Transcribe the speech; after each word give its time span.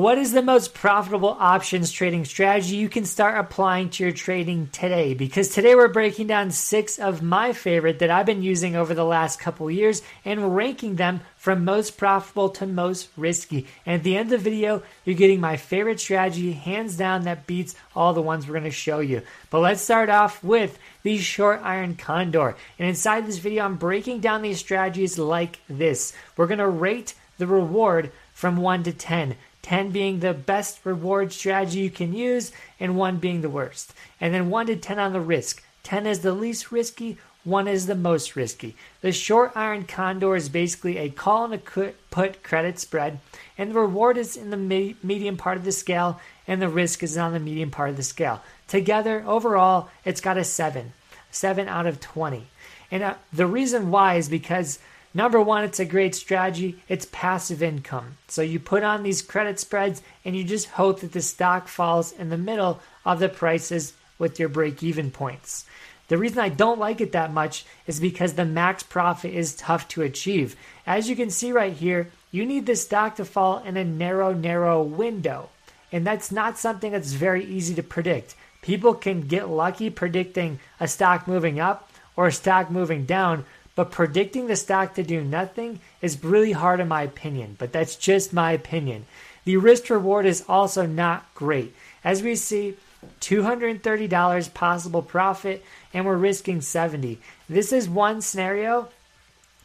What 0.00 0.16
is 0.16 0.32
the 0.32 0.40
most 0.40 0.72
profitable 0.72 1.36
options 1.38 1.92
trading 1.92 2.24
strategy 2.24 2.76
you 2.76 2.88
can 2.88 3.04
start 3.04 3.36
applying 3.36 3.90
to 3.90 4.02
your 4.02 4.14
trading 4.14 4.68
today? 4.72 5.12
Because 5.12 5.50
today 5.50 5.74
we're 5.74 5.88
breaking 5.88 6.26
down 6.26 6.52
six 6.52 6.98
of 6.98 7.20
my 7.20 7.52
favorite 7.52 7.98
that 7.98 8.10
I've 8.10 8.24
been 8.24 8.42
using 8.42 8.76
over 8.76 8.94
the 8.94 9.04
last 9.04 9.38
couple 9.38 9.70
years 9.70 10.00
and 10.24 10.56
ranking 10.56 10.96
them 10.96 11.20
from 11.36 11.66
most 11.66 11.98
profitable 11.98 12.48
to 12.48 12.66
most 12.66 13.10
risky. 13.14 13.66
And 13.84 13.96
at 13.96 14.02
the 14.02 14.16
end 14.16 14.32
of 14.32 14.42
the 14.42 14.50
video, 14.50 14.82
you're 15.04 15.16
getting 15.16 15.38
my 15.38 15.58
favorite 15.58 16.00
strategy, 16.00 16.52
hands 16.52 16.96
down, 16.96 17.24
that 17.24 17.46
beats 17.46 17.76
all 17.94 18.14
the 18.14 18.22
ones 18.22 18.46
we're 18.46 18.54
going 18.54 18.64
to 18.64 18.70
show 18.70 19.00
you. 19.00 19.20
But 19.50 19.60
let's 19.60 19.82
start 19.82 20.08
off 20.08 20.42
with 20.42 20.78
the 21.02 21.18
short 21.18 21.60
iron 21.62 21.96
condor. 21.96 22.56
And 22.78 22.88
inside 22.88 23.26
this 23.26 23.36
video, 23.36 23.66
I'm 23.66 23.76
breaking 23.76 24.20
down 24.20 24.40
these 24.40 24.60
strategies 24.60 25.18
like 25.18 25.60
this. 25.68 26.14
We're 26.38 26.46
going 26.46 26.56
to 26.56 26.68
rate 26.68 27.12
the 27.36 27.46
reward 27.46 28.12
from 28.32 28.56
1 28.56 28.84
to 28.84 28.92
10. 28.92 29.36
10 29.62 29.90
being 29.90 30.20
the 30.20 30.34
best 30.34 30.80
reward 30.84 31.32
strategy 31.32 31.80
you 31.80 31.90
can 31.90 32.12
use, 32.12 32.52
and 32.78 32.96
1 32.96 33.18
being 33.18 33.40
the 33.42 33.50
worst. 33.50 33.94
And 34.20 34.32
then 34.32 34.50
1 34.50 34.66
to 34.66 34.76
10 34.76 34.98
on 34.98 35.12
the 35.12 35.20
risk. 35.20 35.62
10 35.82 36.06
is 36.06 36.20
the 36.20 36.32
least 36.32 36.72
risky, 36.72 37.18
1 37.44 37.68
is 37.68 37.86
the 37.86 37.94
most 37.94 38.36
risky. 38.36 38.76
The 39.00 39.12
short 39.12 39.52
iron 39.54 39.84
condor 39.84 40.36
is 40.36 40.48
basically 40.48 40.98
a 40.98 41.08
call 41.08 41.44
and 41.44 41.54
a 41.54 41.92
put 42.10 42.42
credit 42.42 42.78
spread, 42.78 43.18
and 43.56 43.70
the 43.70 43.80
reward 43.80 44.18
is 44.18 44.36
in 44.36 44.50
the 44.50 44.56
medium 45.02 45.36
part 45.36 45.56
of 45.56 45.64
the 45.64 45.72
scale, 45.72 46.20
and 46.46 46.60
the 46.60 46.68
risk 46.68 47.02
is 47.02 47.16
on 47.16 47.32
the 47.32 47.40
medium 47.40 47.70
part 47.70 47.90
of 47.90 47.96
the 47.96 48.02
scale. 48.02 48.42
Together, 48.68 49.24
overall, 49.26 49.88
it's 50.04 50.20
got 50.20 50.36
a 50.36 50.44
7. 50.44 50.92
7 51.30 51.68
out 51.68 51.86
of 51.86 52.00
20. 52.00 52.46
And 52.90 53.02
uh, 53.02 53.14
the 53.32 53.46
reason 53.46 53.90
why 53.90 54.16
is 54.16 54.28
because 54.28 54.78
Number 55.12 55.40
one, 55.40 55.64
it's 55.64 55.80
a 55.80 55.84
great 55.84 56.14
strategy. 56.14 56.78
It's 56.88 57.08
passive 57.10 57.62
income. 57.62 58.16
So 58.28 58.42
you 58.42 58.60
put 58.60 58.84
on 58.84 59.02
these 59.02 59.22
credit 59.22 59.58
spreads 59.58 60.02
and 60.24 60.36
you 60.36 60.44
just 60.44 60.68
hope 60.68 61.00
that 61.00 61.12
the 61.12 61.20
stock 61.20 61.66
falls 61.66 62.12
in 62.12 62.28
the 62.28 62.38
middle 62.38 62.80
of 63.04 63.18
the 63.18 63.28
prices 63.28 63.92
with 64.18 64.38
your 64.38 64.48
break 64.48 64.82
even 64.82 65.10
points. 65.10 65.64
The 66.08 66.18
reason 66.18 66.38
I 66.38 66.48
don't 66.48 66.78
like 66.78 67.00
it 67.00 67.12
that 67.12 67.32
much 67.32 67.64
is 67.86 68.00
because 68.00 68.34
the 68.34 68.44
max 68.44 68.82
profit 68.82 69.32
is 69.32 69.54
tough 69.54 69.88
to 69.88 70.02
achieve. 70.02 70.56
As 70.86 71.08
you 71.08 71.16
can 71.16 71.30
see 71.30 71.52
right 71.52 71.72
here, 71.72 72.10
you 72.30 72.46
need 72.46 72.66
the 72.66 72.76
stock 72.76 73.16
to 73.16 73.24
fall 73.24 73.58
in 73.58 73.76
a 73.76 73.84
narrow, 73.84 74.32
narrow 74.32 74.82
window. 74.82 75.48
And 75.92 76.06
that's 76.06 76.30
not 76.30 76.58
something 76.58 76.92
that's 76.92 77.12
very 77.12 77.44
easy 77.44 77.74
to 77.74 77.82
predict. 77.82 78.36
People 78.62 78.94
can 78.94 79.22
get 79.22 79.48
lucky 79.48 79.90
predicting 79.90 80.60
a 80.78 80.86
stock 80.86 81.26
moving 81.26 81.58
up 81.58 81.90
or 82.16 82.26
a 82.26 82.32
stock 82.32 82.70
moving 82.70 83.06
down, 83.06 83.44
but 83.80 83.90
predicting 83.90 84.46
the 84.46 84.56
stock 84.56 84.92
to 84.92 85.02
do 85.02 85.24
nothing 85.24 85.80
is 86.02 86.22
really 86.22 86.52
hard 86.52 86.80
in 86.80 86.88
my 86.88 87.00
opinion, 87.00 87.56
but 87.58 87.72
that's 87.72 87.96
just 87.96 88.30
my 88.30 88.52
opinion. 88.52 89.06
The 89.46 89.56
risk 89.56 89.88
reward 89.88 90.26
is 90.26 90.44
also 90.46 90.84
not 90.84 91.34
great. 91.34 91.74
As 92.04 92.22
we 92.22 92.34
see, 92.34 92.76
$230 93.22 94.52
possible 94.52 95.00
profit 95.00 95.64
and 95.94 96.04
we're 96.04 96.18
risking 96.18 96.60
70. 96.60 97.18
This 97.48 97.72
is 97.72 97.88
one 97.88 98.20
scenario, 98.20 98.90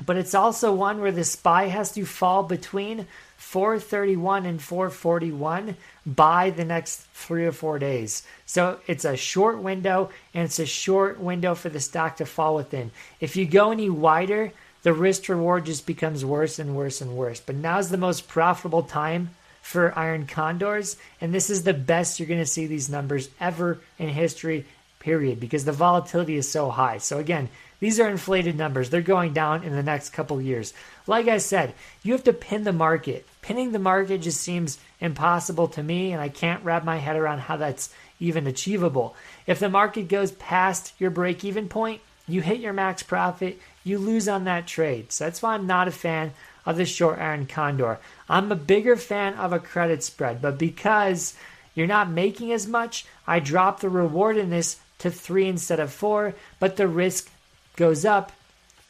but 0.06 0.16
it's 0.16 0.34
also 0.34 0.74
one 0.74 1.02
where 1.02 1.12
the 1.12 1.26
SPY 1.26 1.66
has 1.66 1.92
to 1.92 2.06
fall 2.06 2.44
between 2.44 3.08
431 3.46 4.46
and 4.48 4.62
441 4.62 5.78
by 6.06 6.50
the 6.50 6.66
next 6.66 7.02
three 7.14 7.46
or 7.46 7.52
four 7.52 7.80
days. 7.80 8.24
So 8.46 8.80
it's 8.88 9.06
a 9.06 9.16
short 9.16 9.60
window 9.60 10.10
and 10.34 10.44
it's 10.44 10.60
a 10.60 10.66
short 10.66 11.20
window 11.20 11.56
for 11.56 11.70
the 11.70 11.80
stock 11.80 12.18
to 12.18 12.26
fall 12.26 12.56
within. 12.56 12.92
If 13.22 13.38
you 13.38 13.46
go 13.46 13.72
any 13.72 13.90
wider, 13.90 14.52
the 14.82 14.94
risk 14.94 15.30
reward 15.30 15.68
just 15.68 15.86
becomes 15.86 16.26
worse 16.26 16.60
and 16.60 16.76
worse 16.76 17.00
and 17.02 17.16
worse. 17.16 17.40
But 17.40 17.56
now's 17.56 17.90
the 17.90 17.98
most 17.98 18.28
profitable 18.28 18.84
time 18.84 19.30
for 19.62 19.98
iron 19.98 20.26
condors, 20.26 20.98
and 21.22 21.34
this 21.34 21.50
is 21.50 21.64
the 21.64 21.74
best 21.74 22.20
you're 22.20 22.28
going 22.28 22.40
to 22.40 22.46
see 22.46 22.66
these 22.66 22.90
numbers 22.90 23.30
ever 23.40 23.80
in 24.00 24.10
history, 24.10 24.66
period, 25.00 25.40
because 25.40 25.66
the 25.66 25.72
volatility 25.72 26.36
is 26.36 26.52
so 26.52 26.72
high. 26.72 26.98
So 26.98 27.20
again, 27.20 27.50
these 27.80 28.00
are 28.00 28.10
inflated 28.10 28.58
numbers. 28.58 28.90
They're 28.90 29.02
going 29.02 29.34
down 29.34 29.64
in 29.64 29.76
the 29.76 29.84
next 29.84 30.12
couple 30.12 30.42
years. 30.42 30.74
Like 31.08 31.28
I 31.28 31.38
said, 31.38 31.74
you 32.04 32.14
have 32.14 32.24
to 32.24 32.34
pin 32.34 32.64
the 32.64 32.74
market. 32.74 33.26
Pinning 33.42 33.72
the 33.72 33.80
market 33.80 34.22
just 34.22 34.42
seems 34.42 34.80
impossible 35.00 35.68
to 35.70 35.84
me, 35.84 36.12
and 36.12 36.22
I 36.22 36.30
can't 36.30 36.64
wrap 36.64 36.84
my 36.84 36.98
head 36.98 37.16
around 37.16 37.40
how 37.40 37.58
that's 37.58 37.94
even 38.20 38.48
achievable. 38.48 39.16
If 39.46 39.60
the 39.60 39.70
market 39.70 40.08
goes 40.08 40.32
past 40.32 40.94
your 41.00 41.10
break 41.10 41.44
even 41.44 41.68
point, 41.68 42.02
you 42.28 42.42
hit 42.42 42.60
your 42.60 42.74
max 42.74 43.04
profit, 43.04 43.60
you 43.84 43.98
lose 43.98 44.28
on 44.28 44.46
that 44.46 44.68
trade. 44.68 45.12
So 45.12 45.26
that's 45.26 45.42
why 45.42 45.54
I'm 45.54 45.68
not 45.68 45.88
a 45.88 45.92
fan 45.92 46.34
of 46.66 46.78
the 46.78 46.86
short 46.86 47.20
iron 47.20 47.46
condor. 47.46 48.00
I'm 48.28 48.52
a 48.52 48.56
bigger 48.56 48.96
fan 48.96 49.36
of 49.36 49.54
a 49.54 49.60
credit 49.60 50.04
spread, 50.04 50.42
but 50.42 50.58
because 50.58 51.36
you're 51.76 51.86
not 51.86 52.10
making 52.10 52.52
as 52.52 52.68
much, 52.68 53.06
I 53.28 53.40
drop 53.40 53.80
the 53.80 53.90
reward 53.90 54.38
in 54.38 54.50
this 54.50 54.78
to 55.00 55.12
three 55.12 55.48
instead 55.48 55.80
of 55.80 55.92
four, 55.92 56.34
but 56.60 56.78
the 56.78 56.88
risk 56.88 57.30
goes 57.76 58.06
up 58.06 58.32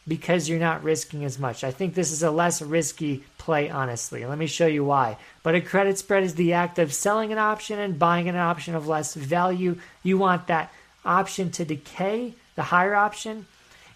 because 0.07 0.47
you're 0.47 0.59
not 0.59 0.83
risking 0.83 1.23
as 1.23 1.39
much. 1.39 1.63
I 1.63 1.71
think 1.71 1.93
this 1.93 2.11
is 2.11 2.21
a 2.21 2.29
less 2.29 2.61
risky 2.61 3.23
play, 3.37 3.69
honestly. 3.69 4.25
Let 4.25 4.37
me 4.37 4.47
show 4.47 4.67
you 4.67 4.85
why. 4.85 5.17
But 5.41 5.55
a 5.55 5.61
credit 5.61 5.97
spread 5.97 6.23
is 6.23 6.35
the 6.35 6.53
act 6.53 6.77
of 6.77 6.93
selling 6.93 7.31
an 7.31 7.37
option 7.37 7.79
and 7.79 7.97
buying 7.97 8.29
an 8.29 8.35
option 8.35 8.75
of 8.75 8.87
less 8.87 9.15
value. 9.15 9.77
You 10.03 10.17
want 10.17 10.47
that 10.47 10.71
option 11.03 11.51
to 11.51 11.65
decay, 11.65 12.33
the 12.55 12.63
higher 12.63 12.95
option, 12.95 13.47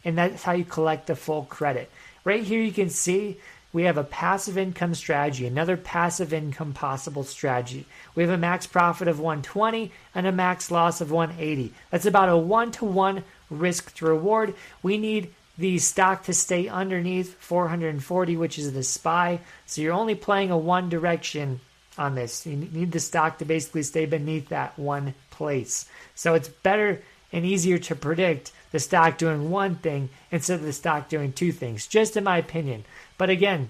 and 0.04 0.18
that's 0.18 0.44
how 0.44 0.54
you 0.54 0.66
collect 0.66 1.08
the 1.08 1.16
full 1.16 1.44
credit. 1.44 1.92
Right 2.24 2.44
here, 2.44 2.62
you 2.62 2.72
can 2.72 2.90
see 2.90 3.38
we 3.72 3.84
have 3.84 3.98
a 3.98 4.04
passive 4.04 4.58
income 4.58 4.96
strategy, 4.96 5.46
another 5.46 5.78
passive 5.78 6.34
income 6.34 6.74
possible 6.74 7.24
strategy. 7.24 7.86
We 8.16 8.24
have 8.24 8.32
a 8.32 8.38
max 8.38 8.66
profit 8.66 9.08
of 9.08 9.20
120 9.20 9.92
and 10.16 10.26
a 10.26 10.32
max 10.32 10.72
loss 10.72 11.02
of 11.02 11.12
180. 11.12 11.74
That's 11.92 12.08
about 12.08 12.30
a 12.30 12.38
one 12.38 12.72
to 12.74 12.86
one 12.86 13.24
risk 13.50 13.96
to 13.96 14.06
reward. 14.06 14.56
We 14.84 14.98
need 14.98 15.34
the 15.58 15.78
stock 15.78 16.24
to 16.24 16.34
stay 16.34 16.68
underneath 16.68 17.36
440, 17.36 18.38
which 18.38 18.58
is 18.58 18.72
the 18.74 18.84
SPY. 18.84 19.42
So 19.66 19.82
you're 19.82 19.94
only 19.94 20.16
playing 20.16 20.52
a 20.52 20.58
one 20.58 20.90
direction 20.90 21.60
on 21.98 22.16
this. 22.16 22.46
You 22.46 22.56
need 22.56 22.94
the 22.94 23.00
stock 23.00 23.38
to 23.40 23.46
basically 23.46 23.84
stay 23.84 24.06
beneath 24.06 24.50
that 24.50 24.80
one 24.80 25.14
place. 25.32 25.86
So 26.16 26.34
it's 26.34 26.48
better 26.48 27.02
and 27.32 27.46
easier 27.46 27.78
to 27.78 27.96
predict 27.96 28.52
the 28.72 28.80
stock 28.80 29.18
doing 29.18 29.50
one 29.50 29.76
thing 29.76 30.10
instead 30.32 30.60
of 30.60 30.66
the 30.66 30.74
stock 30.74 31.10
doing 31.10 31.34
two 31.34 31.52
things, 31.52 31.88
just 31.88 32.16
in 32.16 32.24
my 32.24 32.38
opinion. 32.38 32.86
But 33.18 33.30
again, 33.30 33.70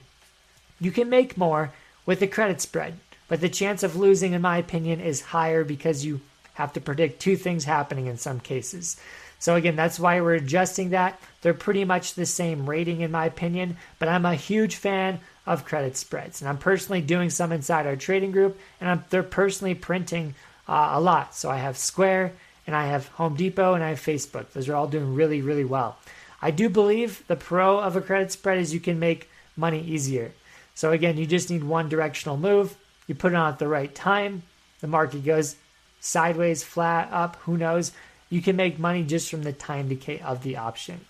you 0.80 0.92
can 0.92 1.10
make 1.10 1.38
more 1.38 1.74
with 2.06 2.20
the 2.20 2.28
credit 2.28 2.62
spread, 2.62 3.00
but 3.28 3.42
the 3.42 3.50
chance 3.50 3.84
of 3.84 3.96
losing, 3.96 4.34
in 4.34 4.42
my 4.42 4.58
opinion, 4.58 5.02
is 5.02 5.22
higher 5.22 5.64
because 5.64 6.06
you 6.06 6.22
have 6.54 6.74
to 6.74 6.82
predict 6.82 7.22
two 7.22 7.36
things 7.36 7.66
happening 7.66 8.08
in 8.08 8.18
some 8.18 8.40
cases. 8.40 8.98
So 9.40 9.56
again, 9.56 9.78
that's 9.78 10.00
why 10.00 10.20
we're 10.20 10.34
adjusting 10.34 10.90
that. 10.90 11.20
They're 11.42 11.54
pretty 11.54 11.86
much 11.86 12.14
the 12.14 12.26
same 12.26 12.70
rating 12.70 13.02
in 13.02 13.12
my 13.12 13.26
opinion, 13.26 13.78
but 13.98 14.10
I'm 14.10 14.26
a 14.26 14.36
huge 14.36 14.76
fan 14.76 15.20
of 15.46 15.66
credit 15.66 15.96
spreads. 15.96 16.42
And 16.42 16.50
I'm 16.50 16.58
personally 16.58 17.02
doing 17.02 17.30
some 17.30 17.52
inside 17.52 17.88
our 17.88 17.96
trading 17.96 18.32
group, 18.32 18.60
and 18.82 18.90
I'm, 18.90 19.04
they're 19.10 19.24
personally 19.24 19.76
printing 19.76 20.36
uh, 20.68 20.90
a 20.94 21.02
lot. 21.02 21.36
So 21.36 21.50
I 21.50 21.58
have 21.58 21.78
Square, 21.78 22.34
and 22.68 22.76
I 22.76 22.88
have 22.88 23.08
Home 23.08 23.36
Depot, 23.36 23.74
and 23.74 23.84
I 23.84 23.90
have 23.90 24.00
Facebook. 24.00 24.52
Those 24.52 24.68
are 24.68 24.76
all 24.76 24.88
doing 24.88 25.16
really, 25.16 25.42
really 25.42 25.66
well. 25.66 25.98
I 26.42 26.52
do 26.52 26.70
believe 26.70 27.24
the 27.28 27.36
pro 27.36 27.80
of 27.80 27.96
a 27.96 28.02
credit 28.02 28.32
spread 28.32 28.60
is 28.60 28.74
you 28.74 28.80
can 28.80 29.00
make 29.00 29.30
money 29.56 29.82
easier. 29.82 30.32
So 30.76 30.92
again, 30.92 31.18
you 31.18 31.26
just 31.26 31.50
need 31.50 31.64
one 31.64 31.90
directional 31.90 32.38
move. 32.38 32.78
You 33.08 33.16
put 33.16 33.32
it 33.32 33.36
on 33.36 33.52
at 33.52 33.60
the 33.60 33.68
right 33.68 33.94
time. 33.94 34.44
The 34.82 34.88
market 34.88 35.26
goes 35.26 35.56
sideways, 36.00 36.64
flat, 36.64 37.10
up, 37.12 37.36
who 37.38 37.58
knows 37.58 37.92
you 38.30 38.42
can 38.42 38.56
make 38.56 38.80
money 38.80 39.04
just 39.04 39.30
from 39.30 39.44
the 39.44 39.54
time 39.54 39.90
decay 39.90 40.20
of 40.20 40.44
the 40.44 40.58
option. 40.58 41.02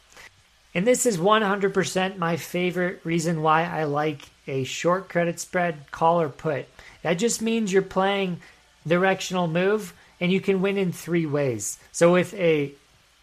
And 0.73 0.85
this 0.85 1.05
is 1.05 1.17
100% 1.17 2.17
my 2.17 2.37
favorite 2.37 3.01
reason 3.03 3.41
why 3.41 3.63
I 3.63 3.85
like 3.85 4.29
a 4.47 4.63
short 4.63 5.09
credit 5.09 5.39
spread 5.39 5.91
call 5.91 6.21
or 6.21 6.29
put. 6.29 6.67
That 7.01 7.15
just 7.15 7.41
means 7.41 7.73
you're 7.73 7.81
playing 7.81 8.39
directional 8.87 9.47
move 9.47 9.93
and 10.19 10.31
you 10.31 10.41
can 10.41 10.61
win 10.61 10.77
in 10.77 10.91
three 10.91 11.25
ways. 11.25 11.79
So 11.91 12.13
with 12.13 12.33
a 12.35 12.71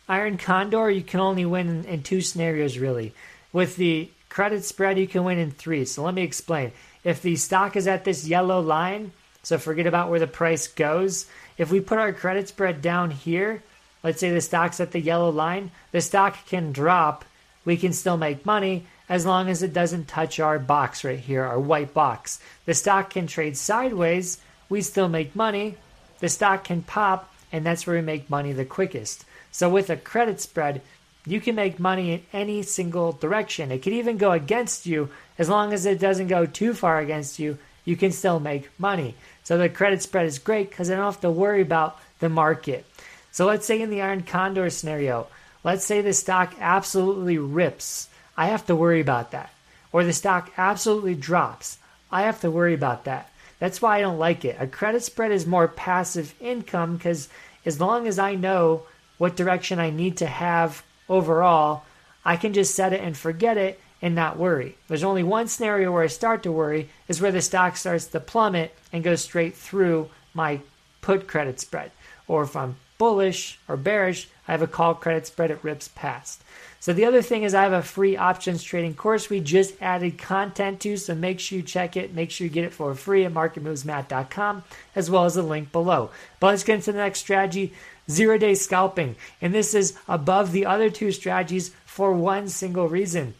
iron 0.08 0.38
condor, 0.38 0.90
you 0.90 1.02
can 1.02 1.20
only 1.20 1.44
win 1.44 1.84
in 1.84 2.02
two 2.02 2.20
scenarios 2.20 2.78
really. 2.78 3.14
With 3.52 3.76
the 3.76 4.10
credit 4.28 4.64
spread, 4.64 4.98
you 4.98 5.06
can 5.06 5.24
win 5.24 5.38
in 5.38 5.50
three. 5.50 5.84
So 5.84 6.02
let 6.02 6.14
me 6.14 6.22
explain. 6.22 6.72
If 7.04 7.22
the 7.22 7.36
stock 7.36 7.76
is 7.76 7.86
at 7.86 8.04
this 8.04 8.26
yellow 8.26 8.60
line, 8.60 9.12
so 9.42 9.58
forget 9.58 9.86
about 9.86 10.10
where 10.10 10.20
the 10.20 10.26
price 10.26 10.66
goes. 10.66 11.26
If 11.58 11.70
we 11.70 11.80
put 11.80 11.98
our 11.98 12.12
credit 12.12 12.48
spread 12.48 12.82
down 12.82 13.10
here, 13.10 13.62
let's 14.02 14.20
say 14.20 14.30
the 14.30 14.40
stock's 14.40 14.80
at 14.80 14.92
the 14.92 15.00
yellow 15.00 15.30
line, 15.30 15.70
the 15.92 16.00
stock 16.00 16.36
can 16.46 16.72
drop. 16.72 17.24
We 17.64 17.76
can 17.76 17.92
still 17.92 18.16
make 18.16 18.46
money 18.46 18.86
as 19.08 19.24
long 19.24 19.48
as 19.48 19.62
it 19.62 19.72
doesn't 19.72 20.08
touch 20.08 20.40
our 20.40 20.58
box 20.58 21.04
right 21.04 21.18
here, 21.18 21.44
our 21.44 21.58
white 21.58 21.94
box. 21.94 22.40
The 22.64 22.74
stock 22.74 23.10
can 23.10 23.26
trade 23.26 23.56
sideways. 23.56 24.38
We 24.68 24.82
still 24.82 25.08
make 25.08 25.36
money. 25.36 25.76
The 26.20 26.28
stock 26.28 26.64
can 26.64 26.82
pop, 26.82 27.32
and 27.52 27.64
that's 27.64 27.86
where 27.86 27.96
we 27.96 28.02
make 28.02 28.28
money 28.28 28.52
the 28.52 28.64
quickest. 28.64 29.24
So 29.50 29.68
with 29.70 29.90
a 29.90 29.96
credit 29.96 30.40
spread, 30.40 30.82
you 31.24 31.40
can 31.40 31.54
make 31.54 31.80
money 31.80 32.12
in 32.12 32.22
any 32.32 32.62
single 32.62 33.12
direction. 33.12 33.72
It 33.72 33.82
could 33.82 33.92
even 33.92 34.16
go 34.16 34.32
against 34.32 34.86
you 34.86 35.10
as 35.38 35.48
long 35.48 35.72
as 35.72 35.86
it 35.86 35.98
doesn't 35.98 36.28
go 36.28 36.46
too 36.46 36.74
far 36.74 36.98
against 37.00 37.38
you 37.38 37.58
you 37.86 37.96
can 37.96 38.12
still 38.12 38.38
make 38.38 38.68
money. 38.78 39.14
So 39.44 39.56
the 39.56 39.70
credit 39.70 40.02
spread 40.02 40.26
is 40.26 40.38
great 40.38 40.68
because 40.68 40.90
I 40.90 40.96
don't 40.96 41.04
have 41.04 41.20
to 41.22 41.30
worry 41.30 41.62
about 41.62 41.98
the 42.18 42.28
market. 42.28 42.84
So 43.32 43.46
let's 43.46 43.64
say 43.64 43.80
in 43.80 43.88
the 43.88 44.02
iron 44.02 44.22
condor 44.22 44.68
scenario, 44.68 45.28
let's 45.64 45.84
say 45.84 46.02
the 46.02 46.12
stock 46.12 46.54
absolutely 46.60 47.38
rips. 47.38 48.08
I 48.36 48.48
have 48.48 48.66
to 48.66 48.76
worry 48.76 49.00
about 49.00 49.30
that. 49.30 49.50
Or 49.92 50.04
the 50.04 50.12
stock 50.12 50.50
absolutely 50.58 51.14
drops. 51.14 51.78
I 52.10 52.22
have 52.22 52.40
to 52.40 52.50
worry 52.50 52.74
about 52.74 53.04
that. 53.04 53.30
That's 53.58 53.80
why 53.80 53.96
I 53.96 54.00
don't 54.00 54.18
like 54.18 54.44
it. 54.44 54.56
A 54.58 54.66
credit 54.66 55.02
spread 55.02 55.32
is 55.32 55.46
more 55.46 55.68
passive 55.68 56.34
income 56.40 56.96
because 56.96 57.28
as 57.64 57.80
long 57.80 58.06
as 58.06 58.18
I 58.18 58.34
know 58.34 58.82
what 59.18 59.36
direction 59.36 59.78
I 59.78 59.90
need 59.90 60.18
to 60.18 60.26
have 60.26 60.82
overall, 61.08 61.84
I 62.24 62.36
can 62.36 62.52
just 62.52 62.74
set 62.74 62.92
it 62.92 63.00
and 63.00 63.16
forget 63.16 63.56
it 63.56 63.80
and 64.02 64.14
not 64.14 64.38
worry. 64.38 64.76
There's 64.88 65.04
only 65.04 65.22
one 65.22 65.48
scenario 65.48 65.92
where 65.92 66.02
I 66.02 66.08
start 66.08 66.42
to 66.42 66.52
worry 66.52 66.90
is 67.08 67.20
where 67.20 67.32
the 67.32 67.42
stock 67.42 67.76
starts 67.76 68.06
to 68.06 68.20
plummet 68.20 68.74
and 68.92 69.04
goes 69.04 69.22
straight 69.22 69.54
through 69.54 70.10
my 70.34 70.60
put 71.00 71.26
credit 71.26 71.60
spread. 71.60 71.92
Or 72.28 72.42
if 72.42 72.56
I'm 72.56 72.76
bullish 72.98 73.58
or 73.68 73.76
bearish, 73.76 74.28
I 74.48 74.52
have 74.52 74.62
a 74.62 74.66
call 74.66 74.94
credit 74.94 75.26
spread, 75.26 75.50
it 75.50 75.62
rips 75.62 75.88
past. 75.88 76.42
So 76.78 76.92
the 76.92 77.04
other 77.04 77.22
thing 77.22 77.42
is 77.42 77.54
I 77.54 77.62
have 77.62 77.72
a 77.72 77.82
free 77.82 78.16
options 78.16 78.62
trading 78.62 78.94
course 78.94 79.28
we 79.28 79.40
just 79.40 79.74
added 79.80 80.18
content 80.18 80.80
to, 80.80 80.96
so 80.96 81.14
make 81.14 81.40
sure 81.40 81.58
you 81.58 81.64
check 81.64 81.96
it. 81.96 82.14
Make 82.14 82.30
sure 82.30 82.46
you 82.46 82.52
get 82.52 82.64
it 82.64 82.72
for 82.72 82.94
free 82.94 83.24
at 83.24 83.34
marketmovesmatt.com 83.34 84.62
as 84.94 85.10
well 85.10 85.24
as 85.24 85.34
the 85.34 85.42
link 85.42 85.72
below. 85.72 86.10
But 86.38 86.48
let's 86.48 86.64
get 86.64 86.76
into 86.76 86.92
the 86.92 86.98
next 86.98 87.20
strategy, 87.20 87.72
zero 88.08 88.38
day 88.38 88.54
scalping. 88.54 89.16
And 89.40 89.54
this 89.54 89.74
is 89.74 89.98
above 90.06 90.52
the 90.52 90.66
other 90.66 90.90
two 90.90 91.12
strategies 91.12 91.70
for 91.86 92.12
one 92.12 92.48
single 92.48 92.88
reason. 92.88 93.34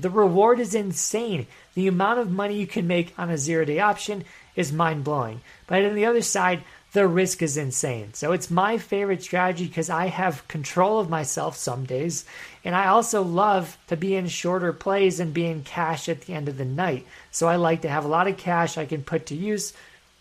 The 0.00 0.10
reward 0.10 0.60
is 0.60 0.74
insane. 0.74 1.46
The 1.74 1.88
amount 1.88 2.20
of 2.20 2.30
money 2.30 2.58
you 2.58 2.66
can 2.66 2.86
make 2.86 3.14
on 3.18 3.30
a 3.30 3.38
zero 3.38 3.64
day 3.64 3.80
option 3.80 4.24
is 4.54 4.72
mind 4.72 5.04
blowing. 5.04 5.40
But 5.66 5.84
on 5.84 5.94
the 5.94 6.06
other 6.06 6.22
side, 6.22 6.62
the 6.92 7.06
risk 7.06 7.42
is 7.42 7.56
insane. 7.56 8.14
So 8.14 8.32
it's 8.32 8.50
my 8.50 8.78
favorite 8.78 9.22
strategy 9.22 9.66
because 9.66 9.90
I 9.90 10.06
have 10.06 10.46
control 10.48 10.98
of 10.98 11.10
myself 11.10 11.56
some 11.56 11.84
days. 11.84 12.24
And 12.64 12.74
I 12.74 12.86
also 12.86 13.22
love 13.22 13.76
to 13.88 13.96
be 13.96 14.14
in 14.14 14.28
shorter 14.28 14.72
plays 14.72 15.20
and 15.20 15.34
be 15.34 15.46
in 15.46 15.64
cash 15.64 16.08
at 16.08 16.22
the 16.22 16.34
end 16.34 16.48
of 16.48 16.56
the 16.56 16.64
night. 16.64 17.06
So 17.30 17.46
I 17.46 17.56
like 17.56 17.82
to 17.82 17.88
have 17.88 18.04
a 18.04 18.08
lot 18.08 18.28
of 18.28 18.38
cash 18.38 18.78
I 18.78 18.86
can 18.86 19.02
put 19.02 19.26
to 19.26 19.34
use 19.34 19.74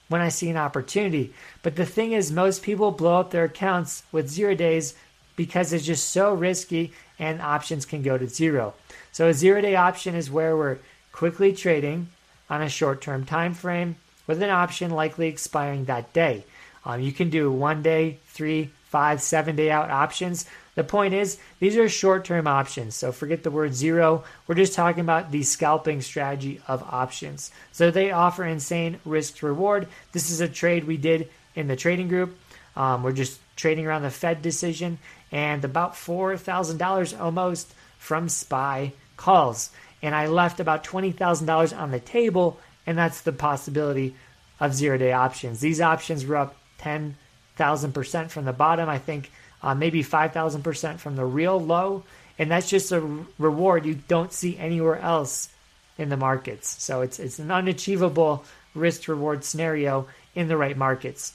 when 0.09 0.21
I 0.21 0.29
see 0.29 0.49
an 0.49 0.57
opportunity. 0.57 1.33
But 1.63 1.75
the 1.75 1.85
thing 1.85 2.11
is, 2.11 2.31
most 2.31 2.63
people 2.63 2.91
blow 2.91 3.19
up 3.19 3.31
their 3.31 3.45
accounts 3.45 4.03
with 4.11 4.29
zero 4.29 4.55
days 4.55 4.95
because 5.37 5.71
it's 5.71 5.85
just 5.85 6.09
so 6.09 6.33
risky 6.33 6.91
and 7.17 7.41
options 7.41 7.85
can 7.85 8.01
go 8.01 8.17
to 8.17 8.27
zero. 8.27 8.73
So 9.13 9.29
a 9.29 9.33
zero 9.33 9.61
day 9.61 9.77
option 9.77 10.13
is 10.13 10.29
where 10.29 10.57
we're 10.57 10.79
quickly 11.13 11.53
trading 11.53 12.09
on 12.49 12.61
a 12.61 12.67
short 12.67 13.01
term 13.01 13.25
time 13.25 13.53
frame 13.53 13.95
with 14.27 14.43
an 14.43 14.49
option 14.49 14.91
likely 14.91 15.27
expiring 15.27 15.85
that 15.85 16.11
day. 16.11 16.43
Um, 16.85 16.99
you 16.99 17.13
can 17.13 17.29
do 17.29 17.51
one 17.51 17.81
day, 17.81 18.19
three, 18.27 18.71
five, 18.89 19.21
seven 19.21 19.55
day 19.55 19.71
out 19.71 19.89
options. 19.89 20.45
The 20.75 20.83
point 20.83 21.13
is, 21.13 21.39
these 21.59 21.75
are 21.75 21.89
short 21.89 22.25
term 22.25 22.47
options. 22.47 22.95
So 22.95 23.11
forget 23.11 23.43
the 23.43 23.51
word 23.51 23.73
zero. 23.73 24.23
We're 24.45 24.55
just 24.55 24.73
talking 24.73 25.01
about 25.01 25.31
the 25.31 25.43
scalping 25.43 26.01
strategy 26.01 26.61
of 26.67 26.83
options. 26.83 27.51
So 27.71 27.89
they 27.89 28.11
offer 28.11 28.43
insane 28.43 28.99
risk 29.05 29.37
to 29.37 29.47
reward. 29.47 29.87
This 30.11 30.29
is 30.29 30.39
a 30.39 30.47
trade 30.47 30.83
we 30.83 30.97
did 30.97 31.29
in 31.55 31.67
the 31.67 31.75
trading 31.75 32.07
group. 32.07 32.37
Um, 32.75 33.01
we're 33.01 33.11
just 33.11 33.39
trading 33.55 33.87
around 33.87 34.03
the 34.03 34.11
Fed 34.11 34.41
decision 34.43 34.99
and 35.31 35.63
about 35.63 35.93
$4,000 35.93 37.19
almost 37.19 37.73
from 37.97 38.29
SPY 38.29 38.93
calls. 39.17 39.69
And 40.01 40.13
I 40.15 40.27
left 40.27 40.59
about 40.59 40.83
$20,000 40.83 41.77
on 41.77 41.91
the 41.91 41.99
table, 41.99 42.59
and 42.85 42.97
that's 42.97 43.21
the 43.21 43.31
possibility 43.31 44.15
of 44.59 44.73
zero 44.73 44.97
day 44.97 45.11
options. 45.11 45.59
These 45.59 45.81
options 45.81 46.25
were 46.25 46.37
up 46.37 46.55
10,000% 46.79 48.29
from 48.29 48.45
the 48.45 48.53
bottom. 48.53 48.89
I 48.89 48.99
think 48.99 49.31
uh, 49.61 49.75
maybe 49.75 50.03
5,000% 50.03 50.99
from 50.99 51.15
the 51.15 51.25
real 51.25 51.59
low. 51.59 52.03
And 52.39 52.51
that's 52.51 52.69
just 52.69 52.91
a 52.91 53.01
reward 53.39 53.85
you 53.85 53.95
don't 54.07 54.31
see 54.31 54.57
anywhere 54.57 54.99
else 54.99 55.49
in 55.97 56.09
the 56.09 56.17
markets. 56.17 56.81
So 56.83 57.01
it's, 57.01 57.19
it's 57.19 57.39
an 57.39 57.51
unachievable 57.51 58.45
risk 58.75 59.07
reward 59.07 59.43
scenario 59.43 60.07
in 60.35 60.47
the 60.47 60.57
right 60.57 60.77
markets. 60.77 61.33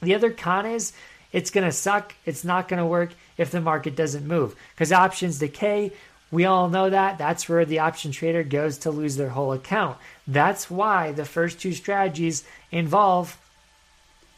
The 0.00 0.14
other 0.14 0.30
con 0.30 0.66
is 0.66 0.92
it's 1.32 1.50
going 1.50 1.66
to 1.66 1.72
suck. 1.72 2.14
It's 2.26 2.44
not 2.44 2.68
going 2.68 2.78
to 2.78 2.86
work 2.86 3.10
if 3.36 3.50
the 3.50 3.60
market 3.60 3.96
doesn't 3.96 4.26
move 4.26 4.54
because 4.74 4.92
options 4.92 5.38
decay. 5.38 5.92
We 6.30 6.46
all 6.46 6.68
know 6.70 6.88
that. 6.88 7.18
That's 7.18 7.48
where 7.48 7.64
the 7.64 7.80
option 7.80 8.10
trader 8.10 8.42
goes 8.42 8.78
to 8.78 8.90
lose 8.90 9.16
their 9.16 9.28
whole 9.28 9.52
account. 9.52 9.98
That's 10.26 10.70
why 10.70 11.12
the 11.12 11.26
first 11.26 11.60
two 11.60 11.72
strategies 11.72 12.44
involve 12.70 13.38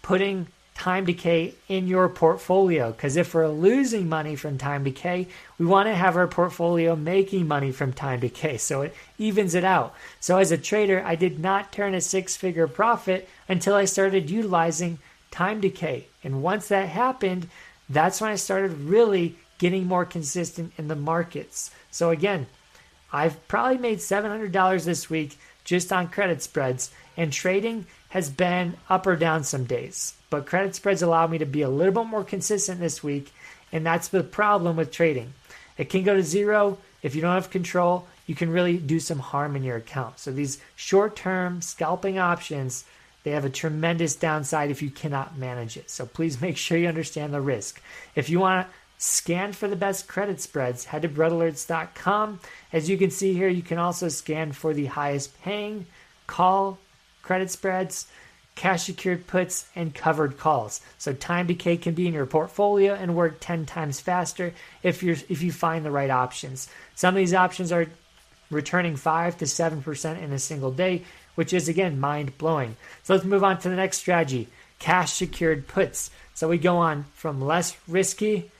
putting 0.03 0.49
time 0.75 1.05
decay 1.05 1.55
in 1.69 1.87
your 1.87 2.09
portfolio. 2.09 2.91
Because 2.91 3.17
if 3.17 3.33
we're 3.33 3.49
losing 3.49 4.09
money 4.09 4.35
from 4.35 4.59
time 4.59 4.85
decay, 4.85 5.29
we 5.57 5.67
want 5.67 5.87
to 5.89 5.95
have 5.95 6.17
our 6.17 6.27
portfolio 6.27 6.97
making 6.97 7.47
money 7.47 7.71
from 7.71 7.93
time 7.93 8.21
decay. 8.21 8.57
So 8.57 8.83
it 8.83 8.95
evens 9.17 9.55
it 9.55 9.65
out. 9.65 9.95
So 10.21 10.39
as 10.39 10.51
a 10.51 10.59
trader, 10.59 11.03
I 11.05 11.15
did 11.15 11.39
not 11.39 11.73
turn 11.73 11.95
a 11.95 12.01
six 12.01 12.37
figure 12.37 12.67
profit 12.67 13.29
until 13.49 13.75
I 13.75 13.85
started 13.85 14.31
utilizing 14.31 14.99
time 15.35 15.61
decay. 15.61 16.07
And 16.23 16.43
once 16.43 16.69
that 16.69 16.89
happened, 16.89 17.49
that's 17.89 18.21
when 18.21 18.31
I 18.31 18.37
started 18.37 18.73
really 18.73 19.37
getting 19.59 19.87
more 19.87 20.05
consistent 20.05 20.73
in 20.79 20.89
the 20.89 20.97
markets. 20.97 21.71
So 21.91 22.11
again, 22.11 22.47
I've 23.13 23.47
probably 23.49 23.79
made 23.79 23.99
$700 23.99 24.85
this 24.85 25.11
week 25.11 25.37
just 25.65 25.93
on 25.93 26.09
credit 26.09 26.43
spreads, 26.43 26.91
and 27.17 27.33
trading 27.33 27.87
has 28.11 28.31
been 28.31 28.77
up 28.89 29.07
or 29.07 29.17
down 29.17 29.45
some 29.45 29.65
days. 29.65 30.15
But 30.31 30.47
credit 30.47 30.75
spreads 30.75 31.03
allow 31.03 31.27
me 31.27 31.39
to 31.39 31.47
be 31.47 31.63
a 31.63 31.69
little 31.69 31.93
bit 31.93 32.07
more 32.07 32.25
consistent 32.25 32.81
this 32.81 33.03
week, 33.03 33.33
and 33.73 33.85
that's 33.85 34.09
the 34.09 34.23
problem 34.23 34.77
with 34.77 34.93
trading. 34.93 35.33
It 35.79 35.91
can 35.91 36.05
go 36.05 36.15
to 36.15 36.23
zero 36.23 36.79
if 37.03 37.15
you 37.15 37.23
don't 37.23 37.35
have 37.35 37.51
control. 37.51 38.07
You 38.27 38.35
can 38.35 38.51
really 38.51 38.79
do 38.79 39.01
some 39.01 39.19
harm 39.19 39.57
in 39.57 39.65
your 39.65 39.77
account. 39.77 40.19
So 40.19 40.31
these 40.31 40.61
short-term 40.77 41.61
scalping 41.61 42.19
options, 42.19 42.85
they 43.25 43.33
have 43.33 43.45
a 43.45 43.51
tremendous 43.51 44.15
downside 44.15 44.71
if 44.71 44.83
you 44.83 44.91
cannot 44.91 45.37
manage 45.37 45.77
it. 45.77 45.91
So 45.91 46.07
please 46.07 46.41
make 46.41 46.57
sure 46.57 46.79
you 46.79 46.89
understand 46.89 47.35
the 47.35 47.41
risk. 47.41 47.83
If 48.15 48.29
you 48.29 48.39
want 48.39 48.69
to 48.69 48.75
scan 48.99 49.53
for 49.53 49.67
the 49.67 49.77
best 49.77 50.07
credit 50.07 50.41
spreads, 50.41 50.85
head 50.85 51.03
to 51.03 51.09
breadalerts.com. 51.09 52.41
As 52.73 52.89
you 52.89 52.97
can 52.97 53.11
see 53.11 53.33
here, 53.33 53.49
you 53.49 53.63
can 53.63 53.79
also 53.79 54.09
scan 54.09 54.53
for 54.53 54.73
the 54.73 54.87
highest 54.87 55.41
paying 55.43 55.87
call 56.27 56.79
credit 57.23 57.51
spreads, 57.51 58.07
cash 58.55 58.85
secured 58.85 59.27
puts, 59.27 59.67
and 59.75 59.95
covered 59.95 60.39
calls. 60.39 60.81
So 60.99 61.13
time 61.13 61.47
decay 61.47 61.79
can 61.79 61.95
be 61.95 62.07
in 62.07 62.15
your 62.15 62.27
portfolio 62.27 62.95
and 62.95 63.17
work 63.17 63.39
10 63.41 63.67
times 63.67 64.01
faster 64.01 64.53
if 64.83 65.03
you're 65.03 65.17
if 65.29 65.43
you 65.43 65.51
find 65.51 65.85
the 65.85 65.91
right 65.91 66.11
options. 66.11 66.69
Some 66.95 67.15
of 67.15 67.19
these 67.19 67.35
options 67.35 67.73
are 67.73 67.87
returning 68.51 68.97
5 68.97 69.39
to 69.39 69.47
7% 69.47 70.23
in 70.23 70.33
a 70.33 70.39
single 70.39 70.71
day, 70.71 71.03
which 71.35 71.53
is 71.53 71.69
again 71.69 72.01
mind 72.01 72.37
blowing. 72.39 72.77
So 73.03 73.15
let's 73.15 73.25
move 73.25 73.45
on 73.45 73.59
to 73.61 73.69
the 73.69 73.77
next 73.77 73.99
strategy, 73.99 74.49
cash 74.79 75.13
secured 75.13 75.69
puts. 75.69 76.11
So 76.35 76.49
we 76.49 76.59
go 76.59 76.77
on 76.77 77.05
from 77.15 77.41
less 77.41 77.77
risky 77.87 78.51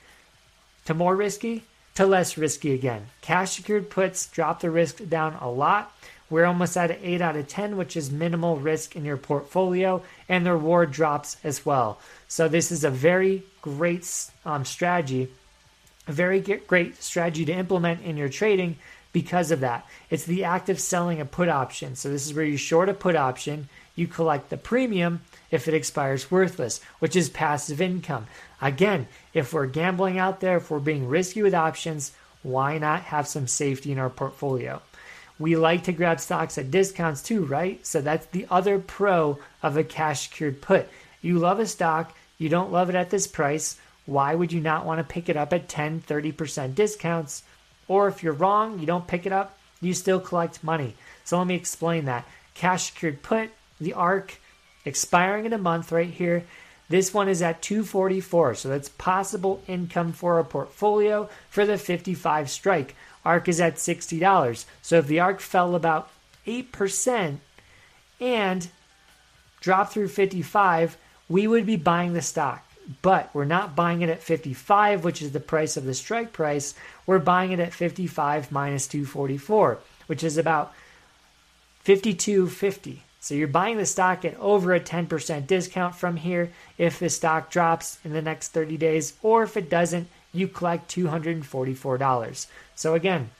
to 0.85 0.93
more 0.93 1.15
risky 1.15 1.63
to 1.95 2.05
less 2.05 2.37
risky 2.37 2.73
again. 2.73 3.07
Cash 3.21 3.55
secured 3.55 3.89
puts 3.89 4.27
drop 4.27 4.59
the 4.59 4.69
risk 4.69 5.07
down 5.09 5.35
a 5.41 5.49
lot 5.49 5.91
we're 6.29 6.45
almost 6.45 6.75
at 6.75 6.91
an 6.91 6.97
8 7.01 7.21
out 7.21 7.35
of 7.35 7.47
10, 7.47 7.77
which 7.77 7.95
is 7.95 8.11
minimal 8.11 8.57
risk 8.57 8.95
in 8.95 9.05
your 9.05 9.17
portfolio, 9.17 10.01
and 10.27 10.45
the 10.45 10.53
reward 10.53 10.91
drops 10.91 11.37
as 11.43 11.65
well. 11.65 11.99
So, 12.27 12.47
this 12.47 12.71
is 12.71 12.83
a 12.83 12.89
very 12.89 13.43
great 13.61 14.31
um, 14.43 14.65
strategy, 14.65 15.29
a 16.07 16.11
very 16.11 16.41
great 16.41 17.01
strategy 17.01 17.45
to 17.45 17.53
implement 17.53 18.01
in 18.01 18.17
your 18.17 18.29
trading 18.29 18.77
because 19.15 19.49
of 19.49 19.61
that. 19.61 19.87
It's 20.09 20.25
the 20.25 20.43
act 20.43 20.67
of 20.67 20.77
selling 20.77 21.21
a 21.21 21.25
put 21.25 21.47
option. 21.47 21.95
So, 21.95 22.09
this 22.09 22.25
is 22.25 22.33
where 22.33 22.43
you 22.43 22.57
short 22.57 22.89
a 22.89 22.93
put 22.93 23.15
option, 23.15 23.69
you 23.95 24.07
collect 24.07 24.49
the 24.49 24.57
premium 24.57 25.21
if 25.51 25.69
it 25.69 25.73
expires 25.73 26.29
worthless, 26.29 26.81
which 26.99 27.15
is 27.15 27.29
passive 27.29 27.79
income. 27.79 28.27
Again, 28.61 29.07
if 29.33 29.53
we're 29.53 29.67
gambling 29.67 30.19
out 30.19 30.41
there, 30.41 30.57
if 30.57 30.69
we're 30.69 30.79
being 30.79 31.07
risky 31.07 31.41
with 31.41 31.53
options, 31.53 32.11
why 32.43 32.77
not 32.77 33.03
have 33.03 33.25
some 33.25 33.47
safety 33.47 33.93
in 33.93 33.99
our 33.99 34.09
portfolio? 34.09 34.81
we 35.39 35.55
like 35.55 35.83
to 35.83 35.93
grab 35.93 36.19
stocks 36.19 36.57
at 36.57 36.71
discounts 36.71 37.21
too, 37.21 37.45
right? 37.45 37.85
So 37.87 38.01
that's 38.01 38.25
the 38.27 38.47
other 38.49 38.79
pro 38.79 39.39
of 39.63 39.77
a 39.77 39.83
cash 39.83 40.29
secured 40.29 40.61
put. 40.61 40.87
You 41.21 41.39
love 41.39 41.59
a 41.59 41.65
stock, 41.65 42.13
you 42.37 42.49
don't 42.49 42.71
love 42.71 42.89
it 42.89 42.95
at 42.95 43.09
this 43.09 43.27
price. 43.27 43.77
Why 44.05 44.35
would 44.35 44.51
you 44.51 44.61
not 44.61 44.85
want 44.85 44.99
to 44.99 45.13
pick 45.13 45.29
it 45.29 45.37
up 45.37 45.51
at 45.51 45.67
10, 45.67 46.01
30% 46.01 46.75
discounts? 46.75 47.43
Or 47.87 48.07
if 48.07 48.23
you're 48.23 48.33
wrong, 48.33 48.79
you 48.79 48.85
don't 48.85 49.07
pick 49.07 49.25
it 49.25 49.31
up, 49.31 49.57
you 49.81 49.93
still 49.93 50.19
collect 50.19 50.63
money. 50.63 50.95
So 51.23 51.37
let 51.37 51.47
me 51.47 51.55
explain 51.55 52.05
that. 52.05 52.27
Cash 52.53 52.91
secured 52.91 53.21
put, 53.21 53.49
the 53.79 53.93
ARC, 53.93 54.39
expiring 54.85 55.45
in 55.45 55.53
a 55.53 55.57
month 55.57 55.91
right 55.91 56.09
here. 56.09 56.43
This 56.87 57.13
one 57.13 57.27
is 57.27 57.41
at 57.41 57.61
244, 57.61 58.55
so 58.55 58.69
that's 58.69 58.89
possible 58.89 59.61
income 59.67 60.11
for 60.13 60.39
a 60.39 60.43
portfolio 60.43 61.29
for 61.49 61.65
the 61.65 61.77
55 61.77 62.49
strike. 62.49 62.95
ARC 63.25 63.47
is 63.47 63.59
at 63.59 63.75
$60. 63.75 64.65
So 64.81 64.97
if 64.99 65.07
the 65.07 65.19
ARC 65.19 65.39
fell 65.39 65.73
about 65.73 66.09
8%, 66.45 67.39
and 68.19 68.67
dropped 69.61 69.93
through 69.93 70.07
55, 70.07 70.97
we 71.27 71.47
would 71.47 71.65
be 71.65 71.75
buying 71.75 72.13
the 72.13 72.21
stock. 72.21 72.64
But 73.01 73.33
we're 73.33 73.45
not 73.45 73.75
buying 73.75 74.01
it 74.01 74.09
at 74.09 74.21
55, 74.21 75.03
which 75.03 75.21
is 75.21 75.31
the 75.31 75.39
price 75.39 75.75
of 75.75 75.85
the 75.85 75.93
strike 75.93 76.33
price. 76.33 76.75
We're 77.05 77.19
buying 77.19 77.51
it 77.51 77.59
at 77.59 77.73
55 77.73 78.51
minus 78.51 78.87
244, 78.87 79.79
which 80.07 80.23
is 80.23 80.37
about 80.37 80.73
52.50. 81.85 82.99
So 83.19 83.33
you're 83.33 83.47
buying 83.47 83.77
the 83.77 83.87
stock 83.87 84.23
at 84.23 84.39
over 84.39 84.73
a 84.73 84.79
10% 84.79 85.47
discount 85.47 85.95
from 85.95 86.17
here 86.17 86.51
if 86.77 86.99
the 86.99 87.09
stock 87.09 87.49
drops 87.49 87.97
in 88.05 88.13
the 88.13 88.21
next 88.21 88.49
30 88.49 88.77
days, 88.77 89.13
or 89.23 89.41
if 89.41 89.57
it 89.57 89.67
doesn't, 89.67 90.07
you 90.31 90.47
collect 90.47 90.93
$244. 90.95 92.47
So 92.75 92.93
again, 92.93 93.31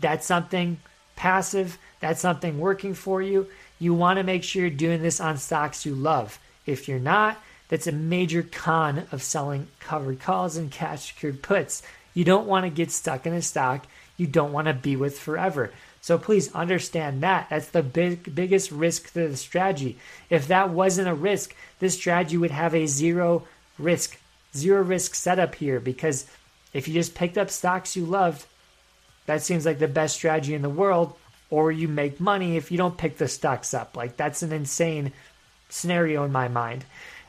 that's 0.00 0.26
something 0.26 0.80
passive, 1.14 1.78
that's 2.00 2.20
something 2.20 2.58
working 2.58 2.94
for 2.94 3.22
you. 3.22 3.46
You 3.78 3.94
want 3.94 4.16
to 4.16 4.24
make 4.24 4.42
sure 4.42 4.62
you're 4.62 4.70
doing 4.70 5.02
this 5.02 5.20
on 5.20 5.36
stocks 5.36 5.86
you 5.86 5.94
love. 5.94 6.40
If 6.66 6.88
you're 6.88 6.98
not, 6.98 7.40
that's 7.68 7.86
a 7.86 7.92
major 7.92 8.42
con 8.42 9.06
of 9.12 9.22
selling 9.22 9.68
covered 9.80 10.20
calls 10.20 10.56
and 10.56 10.70
cash 10.70 11.08
secured 11.12 11.42
puts. 11.42 11.82
You 12.14 12.24
don't 12.24 12.46
want 12.46 12.64
to 12.64 12.70
get 12.70 12.90
stuck 12.90 13.26
in 13.26 13.34
a 13.34 13.42
stock 13.42 13.86
you 14.18 14.26
don't 14.26 14.52
want 14.52 14.66
to 14.66 14.74
be 14.74 14.96
with 14.96 15.18
forever. 15.18 15.72
So 16.02 16.18
please 16.18 16.54
understand 16.54 17.22
that. 17.22 17.46
That's 17.48 17.68
the 17.68 17.82
big, 17.82 18.34
biggest 18.34 18.70
risk 18.70 19.12
to 19.12 19.28
the 19.28 19.36
strategy. 19.36 19.96
If 20.28 20.48
that 20.48 20.70
wasn't 20.70 21.08
a 21.08 21.14
risk, 21.14 21.54
this 21.78 21.94
strategy 21.94 22.36
would 22.36 22.50
have 22.50 22.74
a 22.74 22.86
zero 22.86 23.46
risk, 23.78 24.18
zero 24.54 24.82
risk 24.82 25.14
setup 25.14 25.54
here 25.54 25.80
because 25.80 26.26
if 26.74 26.88
you 26.88 26.94
just 26.94 27.14
picked 27.14 27.38
up 27.38 27.48
stocks 27.48 27.96
you 27.96 28.04
loved, 28.04 28.44
that 29.26 29.42
seems 29.42 29.64
like 29.64 29.78
the 29.78 29.88
best 29.88 30.16
strategy 30.16 30.54
in 30.54 30.62
the 30.62 30.68
world, 30.68 31.14
or 31.50 31.70
you 31.70 31.86
make 31.86 32.18
money 32.18 32.56
if 32.56 32.70
you 32.70 32.78
don't 32.78 32.96
pick 32.96 33.18
the 33.18 33.28
stocks 33.28 33.72
up. 33.72 33.96
Like 33.96 34.16
that's 34.16 34.42
an 34.42 34.52
insane 34.52 35.12
scenario 35.68 36.24
in 36.24 36.32
my 36.32 36.48
mind. 36.48 36.84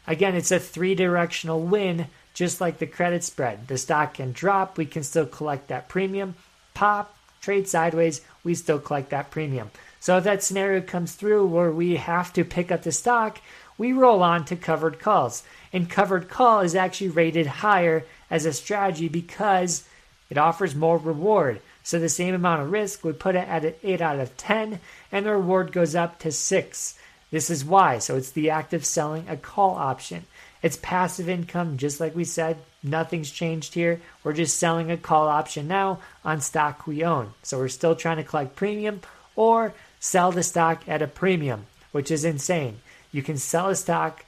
Again, 0.07 0.35
it's 0.35 0.51
a 0.51 0.59
three 0.59 0.95
directional 0.95 1.61
win, 1.61 2.07
just 2.33 2.61
like 2.61 2.77
the 2.77 2.87
credit 2.87 3.23
spread. 3.23 3.67
The 3.67 3.77
stock 3.77 4.15
can 4.15 4.31
drop, 4.31 4.77
we 4.77 4.85
can 4.85 5.03
still 5.03 5.25
collect 5.25 5.67
that 5.67 5.89
premium. 5.89 6.35
Pop, 6.73 7.15
trade 7.41 7.67
sideways, 7.67 8.21
we 8.43 8.55
still 8.55 8.79
collect 8.79 9.09
that 9.09 9.31
premium. 9.31 9.71
So 9.99 10.17
if 10.17 10.23
that 10.23 10.43
scenario 10.43 10.81
comes 10.81 11.13
through 11.13 11.47
where 11.47 11.71
we 11.71 11.97
have 11.97 12.31
to 12.33 12.45
pick 12.45 12.71
up 12.71 12.83
the 12.83 12.91
stock, 12.91 13.39
we 13.77 13.93
roll 13.93 14.23
on 14.23 14.45
to 14.45 14.55
covered 14.55 14.99
calls. 14.99 15.43
And 15.71 15.89
covered 15.89 16.29
call 16.29 16.61
is 16.61 16.75
actually 16.75 17.09
rated 17.09 17.47
higher 17.47 18.05
as 18.29 18.45
a 18.45 18.53
strategy 18.53 19.07
because 19.07 19.87
it 20.29 20.37
offers 20.37 20.75
more 20.75 20.97
reward. 20.97 21.61
So 21.83 21.97
the 21.97 22.09
same 22.09 22.35
amount 22.35 22.61
of 22.61 22.71
risk, 22.71 23.03
we 23.03 23.13
put 23.13 23.35
it 23.35 23.47
at 23.47 23.65
an 23.65 23.73
8 23.83 24.01
out 24.01 24.19
of 24.19 24.37
10, 24.37 24.79
and 25.11 25.25
the 25.25 25.31
reward 25.31 25.71
goes 25.71 25.95
up 25.95 26.19
to 26.19 26.31
6. 26.31 26.99
This 27.31 27.49
is 27.49 27.63
why. 27.63 27.99
So 27.99 28.15
it's 28.15 28.31
the 28.31 28.49
act 28.49 28.73
of 28.73 28.85
selling 28.85 29.27
a 29.27 29.37
call 29.37 29.75
option. 29.75 30.25
It's 30.61 30.77
passive 30.81 31.29
income, 31.29 31.77
just 31.77 31.99
like 31.99 32.15
we 32.15 32.23
said. 32.23 32.57
Nothing's 32.83 33.31
changed 33.31 33.73
here. 33.73 34.01
We're 34.23 34.33
just 34.33 34.57
selling 34.57 34.89
a 34.91 34.97
call 34.97 35.27
option 35.27 35.67
now 35.67 35.99
on 36.25 36.41
stock 36.41 36.87
we 36.87 37.03
own. 37.03 37.33
So 37.43 37.57
we're 37.57 37.67
still 37.67 37.95
trying 37.95 38.17
to 38.17 38.23
collect 38.23 38.55
premium 38.55 39.01
or 39.35 39.73
sell 39.99 40.31
the 40.31 40.43
stock 40.43 40.83
at 40.87 41.01
a 41.01 41.07
premium, 41.07 41.65
which 41.91 42.11
is 42.11 42.25
insane. 42.25 42.79
You 43.11 43.21
can 43.21 43.37
sell 43.37 43.69
a 43.69 43.75
stock 43.75 44.25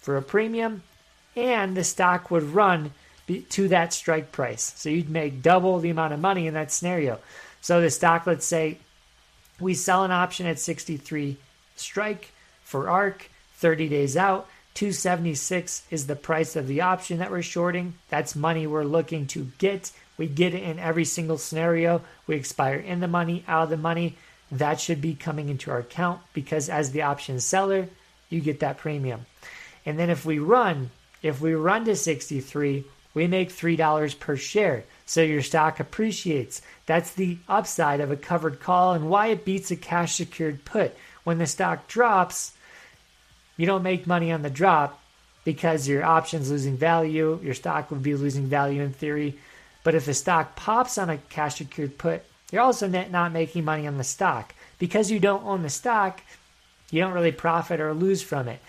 for 0.00 0.16
a 0.16 0.22
premium 0.22 0.82
and 1.36 1.76
the 1.76 1.84
stock 1.84 2.30
would 2.30 2.42
run 2.42 2.92
to 3.48 3.68
that 3.68 3.92
strike 3.92 4.32
price. 4.32 4.74
So 4.76 4.90
you'd 4.90 5.08
make 5.08 5.42
double 5.42 5.78
the 5.78 5.90
amount 5.90 6.12
of 6.12 6.20
money 6.20 6.46
in 6.46 6.54
that 6.54 6.72
scenario. 6.72 7.18
So 7.60 7.80
the 7.80 7.90
stock, 7.90 8.26
let's 8.26 8.44
say 8.44 8.78
we 9.60 9.74
sell 9.74 10.04
an 10.04 10.10
option 10.10 10.46
at 10.46 10.58
63 10.58 11.36
strike 11.76 12.32
for 12.62 12.88
ARC, 12.88 13.30
30 13.56 13.88
days 13.88 14.16
out. 14.16 14.48
276 14.74 15.84
is 15.90 16.06
the 16.06 16.16
price 16.16 16.56
of 16.56 16.66
the 16.66 16.80
option 16.80 17.18
that 17.18 17.30
we're 17.30 17.42
shorting. 17.42 17.94
That's 18.08 18.34
money 18.34 18.66
we're 18.66 18.84
looking 18.84 19.26
to 19.28 19.50
get. 19.58 19.92
We 20.16 20.26
get 20.26 20.54
it 20.54 20.62
in 20.62 20.78
every 20.78 21.04
single 21.04 21.38
scenario. 21.38 22.02
We 22.26 22.36
expire 22.36 22.76
in 22.76 23.00
the 23.00 23.08
money, 23.08 23.44
out 23.46 23.64
of 23.64 23.70
the 23.70 23.76
money. 23.76 24.16
That 24.50 24.80
should 24.80 25.00
be 25.00 25.14
coming 25.14 25.48
into 25.48 25.70
our 25.70 25.78
account 25.78 26.20
because 26.32 26.68
as 26.68 26.90
the 26.90 27.02
option 27.02 27.40
seller, 27.40 27.88
you 28.28 28.40
get 28.40 28.60
that 28.60 28.78
premium. 28.78 29.26
And 29.84 29.98
then 29.98 30.10
if 30.10 30.24
we 30.24 30.38
run, 30.38 30.90
if 31.22 31.40
we 31.40 31.54
run 31.54 31.84
to 31.86 31.96
63, 31.96 32.84
we 33.14 33.26
make 33.26 33.50
$3 33.50 34.18
per 34.18 34.36
share. 34.36 34.84
So 35.06 35.22
your 35.22 35.42
stock 35.42 35.80
appreciates. 35.80 36.62
That's 36.86 37.12
the 37.12 37.38
upside 37.48 38.00
of 38.00 38.10
a 38.10 38.16
covered 38.16 38.60
call 38.60 38.94
and 38.94 39.10
why 39.10 39.28
it 39.28 39.44
beats 39.44 39.70
a 39.70 39.76
cash 39.76 40.16
secured 40.16 40.64
put. 40.64 40.96
When 41.24 41.38
the 41.38 41.46
stock 41.46 41.88
drops, 41.88 42.52
you 43.56 43.66
don't 43.66 43.82
make 43.82 44.06
money 44.06 44.32
on 44.32 44.42
the 44.42 44.50
drop 44.50 45.00
because 45.44 45.88
your 45.88 46.04
option's 46.04 46.50
losing 46.50 46.76
value, 46.76 47.40
your 47.42 47.54
stock 47.54 47.90
would 47.90 48.02
be 48.02 48.14
losing 48.14 48.46
value 48.46 48.82
in 48.82 48.92
theory. 48.92 49.38
But 49.84 49.94
if 49.94 50.06
the 50.06 50.14
stock 50.14 50.56
pops 50.56 50.98
on 50.98 51.10
a 51.10 51.18
cash 51.18 51.56
secured 51.56 51.98
put, 51.98 52.22
you're 52.50 52.62
also 52.62 52.86
not 52.86 53.32
making 53.32 53.64
money 53.64 53.86
on 53.86 53.98
the 53.98 54.04
stock. 54.04 54.54
Because 54.78 55.10
you 55.10 55.18
don't 55.18 55.44
own 55.44 55.62
the 55.62 55.70
stock, 55.70 56.20
you 56.90 57.00
don't 57.00 57.14
really 57.14 57.32
profit 57.32 57.80
or 57.80 57.94
lose 57.94 58.22
from 58.22 58.48
it. 58.48 58.60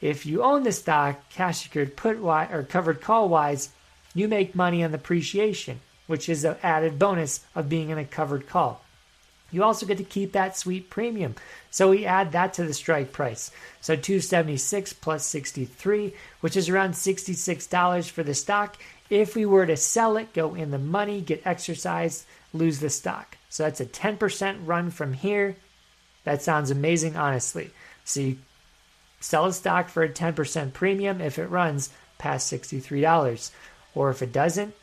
If 0.00 0.24
you 0.26 0.42
own 0.42 0.62
the 0.62 0.72
stock, 0.72 1.28
cash 1.30 1.62
secured 1.62 1.96
put 1.96 2.18
wise 2.20 2.50
or 2.52 2.62
covered 2.62 3.00
call 3.00 3.28
wise, 3.28 3.70
you 4.14 4.28
make 4.28 4.54
money 4.54 4.82
on 4.82 4.92
the 4.92 4.98
appreciation, 4.98 5.80
which 6.06 6.28
is 6.28 6.44
an 6.44 6.56
added 6.62 6.98
bonus 6.98 7.44
of 7.54 7.68
being 7.68 7.90
in 7.90 7.98
a 7.98 8.04
covered 8.04 8.48
call. 8.48 8.82
You 9.50 9.64
also 9.64 9.86
get 9.86 9.98
to 9.98 10.04
keep 10.04 10.32
that 10.32 10.56
sweet 10.56 10.90
premium. 10.90 11.34
So 11.70 11.90
we 11.90 12.06
add 12.06 12.32
that 12.32 12.54
to 12.54 12.64
the 12.64 12.74
strike 12.74 13.12
price. 13.12 13.50
So 13.80 13.96
276 13.96 14.92
plus 14.94 15.24
63, 15.26 16.14
which 16.40 16.56
is 16.56 16.68
around 16.68 16.92
$66 16.92 18.10
for 18.10 18.22
the 18.22 18.34
stock. 18.34 18.76
If 19.08 19.34
we 19.34 19.46
were 19.46 19.66
to 19.66 19.76
sell 19.76 20.16
it, 20.16 20.32
go 20.32 20.54
in 20.54 20.70
the 20.70 20.78
money, 20.78 21.20
get 21.20 21.46
exercised, 21.46 22.24
lose 22.52 22.78
the 22.78 22.90
stock. 22.90 23.36
So 23.48 23.64
that's 23.64 23.80
a 23.80 23.86
10% 23.86 24.66
run 24.66 24.90
from 24.90 25.12
here. 25.12 25.56
That 26.24 26.42
sounds 26.42 26.70
amazing, 26.70 27.16
honestly. 27.16 27.70
So 28.04 28.20
you 28.20 28.38
sell 29.20 29.46
a 29.46 29.52
stock 29.52 29.88
for 29.88 30.02
a 30.02 30.08
10% 30.08 30.72
premium 30.72 31.20
if 31.20 31.38
it 31.38 31.46
runs 31.46 31.90
past 32.18 32.52
$63. 32.52 33.50
Or 33.94 34.10
if 34.10 34.22
it 34.22 34.32
doesn't, 34.32 34.74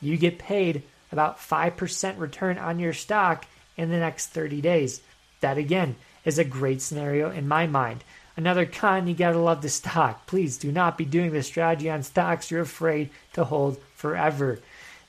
you 0.00 0.16
get 0.16 0.38
paid 0.38 0.82
about 1.12 1.38
5% 1.38 2.18
return 2.18 2.58
on 2.58 2.78
your 2.78 2.92
stock 2.92 3.46
in 3.76 3.90
the 3.90 3.98
next 3.98 4.28
30 4.28 4.60
days. 4.60 5.00
That 5.40 5.58
again 5.58 5.96
is 6.24 6.38
a 6.38 6.44
great 6.44 6.80
scenario 6.80 7.30
in 7.30 7.48
my 7.48 7.66
mind. 7.66 8.04
Another 8.36 8.66
con, 8.66 9.06
you 9.06 9.14
gotta 9.14 9.38
love 9.38 9.62
the 9.62 9.68
stock. 9.68 10.26
Please 10.26 10.58
do 10.58 10.72
not 10.72 10.98
be 10.98 11.04
doing 11.04 11.30
this 11.32 11.46
strategy 11.46 11.88
on 11.88 12.02
stocks 12.02 12.50
you're 12.50 12.62
afraid 12.62 13.10
to 13.34 13.44
hold 13.44 13.78
forever. 13.94 14.58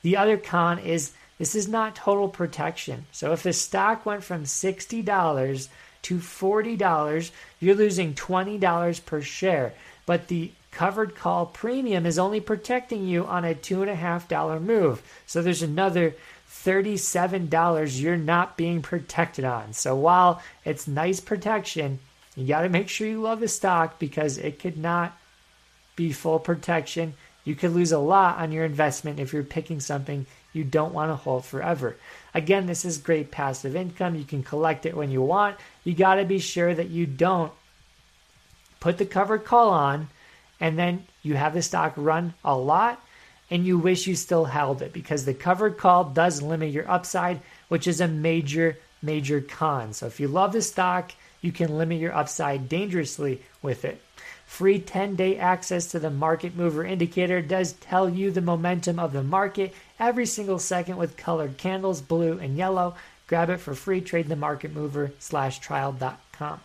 The 0.03 0.17
other 0.17 0.37
con 0.37 0.77
is 0.79 1.13
this 1.37 1.55
is 1.55 1.67
not 1.67 1.95
total 1.95 2.29
protection. 2.29 3.07
So 3.11 3.33
if 3.33 3.43
the 3.43 3.53
stock 3.53 4.05
went 4.05 4.23
from 4.23 4.43
$60 4.43 5.67
to 6.03 6.17
$40, 6.17 7.31
you're 7.59 7.75
losing 7.75 8.13
$20 8.13 9.05
per 9.05 9.21
share. 9.21 9.73
But 10.05 10.27
the 10.27 10.51
covered 10.71 11.15
call 11.15 11.47
premium 11.47 12.05
is 12.05 12.19
only 12.19 12.39
protecting 12.39 13.07
you 13.07 13.25
on 13.25 13.43
a 13.43 13.55
$2.5 13.55 14.61
move. 14.61 15.01
So 15.25 15.41
there's 15.41 15.63
another 15.63 16.15
$37 16.63 18.01
you're 18.01 18.17
not 18.17 18.57
being 18.57 18.81
protected 18.81 19.45
on. 19.45 19.73
So 19.73 19.95
while 19.95 20.41
it's 20.63 20.87
nice 20.87 21.19
protection, 21.19 21.99
you 22.35 22.47
got 22.47 22.61
to 22.61 22.69
make 22.69 22.89
sure 22.89 23.07
you 23.07 23.21
love 23.21 23.39
the 23.39 23.47
stock 23.47 23.99
because 23.99 24.37
it 24.37 24.59
could 24.59 24.77
not 24.77 25.17
be 25.95 26.11
full 26.11 26.39
protection. 26.39 27.13
You 27.43 27.55
could 27.55 27.71
lose 27.71 27.91
a 27.91 27.99
lot 27.99 28.37
on 28.39 28.51
your 28.51 28.65
investment 28.65 29.19
if 29.19 29.31
you're 29.31 29.43
picking 29.43 29.79
something 29.79 30.25
you 30.53 30.63
don't 30.63 30.93
want 30.93 31.11
to 31.11 31.15
hold 31.15 31.45
forever. 31.45 31.97
Again, 32.33 32.65
this 32.65 32.85
is 32.85 32.97
great 32.97 33.29
passive 33.31 33.75
income. 33.75 34.15
You 34.15 34.23
can 34.23 34.41
collect 34.41 34.85
it 34.85 34.95
when 34.95 35.11
you 35.11 35.21
want. 35.21 35.57
You 35.83 35.93
got 35.93 36.15
to 36.15 36.25
be 36.25 36.39
sure 36.39 36.73
that 36.73 36.89
you 36.89 37.05
don't 37.05 37.51
put 38.79 38.97
the 38.97 39.05
covered 39.05 39.45
call 39.45 39.69
on 39.69 40.09
and 40.59 40.79
then 40.79 41.05
you 41.21 41.35
have 41.35 41.53
the 41.53 41.61
stock 41.61 41.93
run 41.95 42.33
a 42.43 42.57
lot 42.57 43.01
and 43.49 43.65
you 43.65 43.77
wish 43.77 44.07
you 44.07 44.15
still 44.15 44.45
held 44.45 44.81
it 44.81 44.93
because 44.93 45.25
the 45.25 45.33
covered 45.33 45.77
call 45.77 46.05
does 46.05 46.41
limit 46.41 46.71
your 46.71 46.89
upside, 46.89 47.41
which 47.67 47.87
is 47.87 48.01
a 48.01 48.07
major, 48.07 48.77
major 49.01 49.41
con. 49.41 49.93
So 49.93 50.07
if 50.07 50.19
you 50.19 50.27
love 50.27 50.53
the 50.53 50.61
stock, 50.61 51.11
you 51.41 51.51
can 51.51 51.77
limit 51.77 51.99
your 51.99 52.15
upside 52.15 52.67
dangerously 52.67 53.41
with 53.61 53.85
it. 53.85 54.01
Free 54.45 54.79
10 54.79 55.15
day 55.15 55.37
access 55.37 55.87
to 55.87 55.99
the 55.99 56.09
market 56.09 56.55
mover 56.55 56.85
indicator 56.85 57.41
does 57.41 57.73
tell 57.73 58.09
you 58.09 58.31
the 58.31 58.41
momentum 58.41 58.99
of 58.99 59.13
the 59.13 59.23
market 59.23 59.73
every 59.99 60.25
single 60.25 60.59
second 60.59 60.97
with 60.97 61.17
colored 61.17 61.57
candles, 61.57 62.01
blue 62.01 62.39
and 62.39 62.57
yellow. 62.57 62.95
Grab 63.27 63.49
it 63.49 63.57
for 63.57 63.73
free, 63.73 64.01
trade 64.01 64.27
the 64.27 64.35
market 64.35 64.73
mover 64.73 65.11
slash 65.19 65.59
trial.com. 65.59 66.59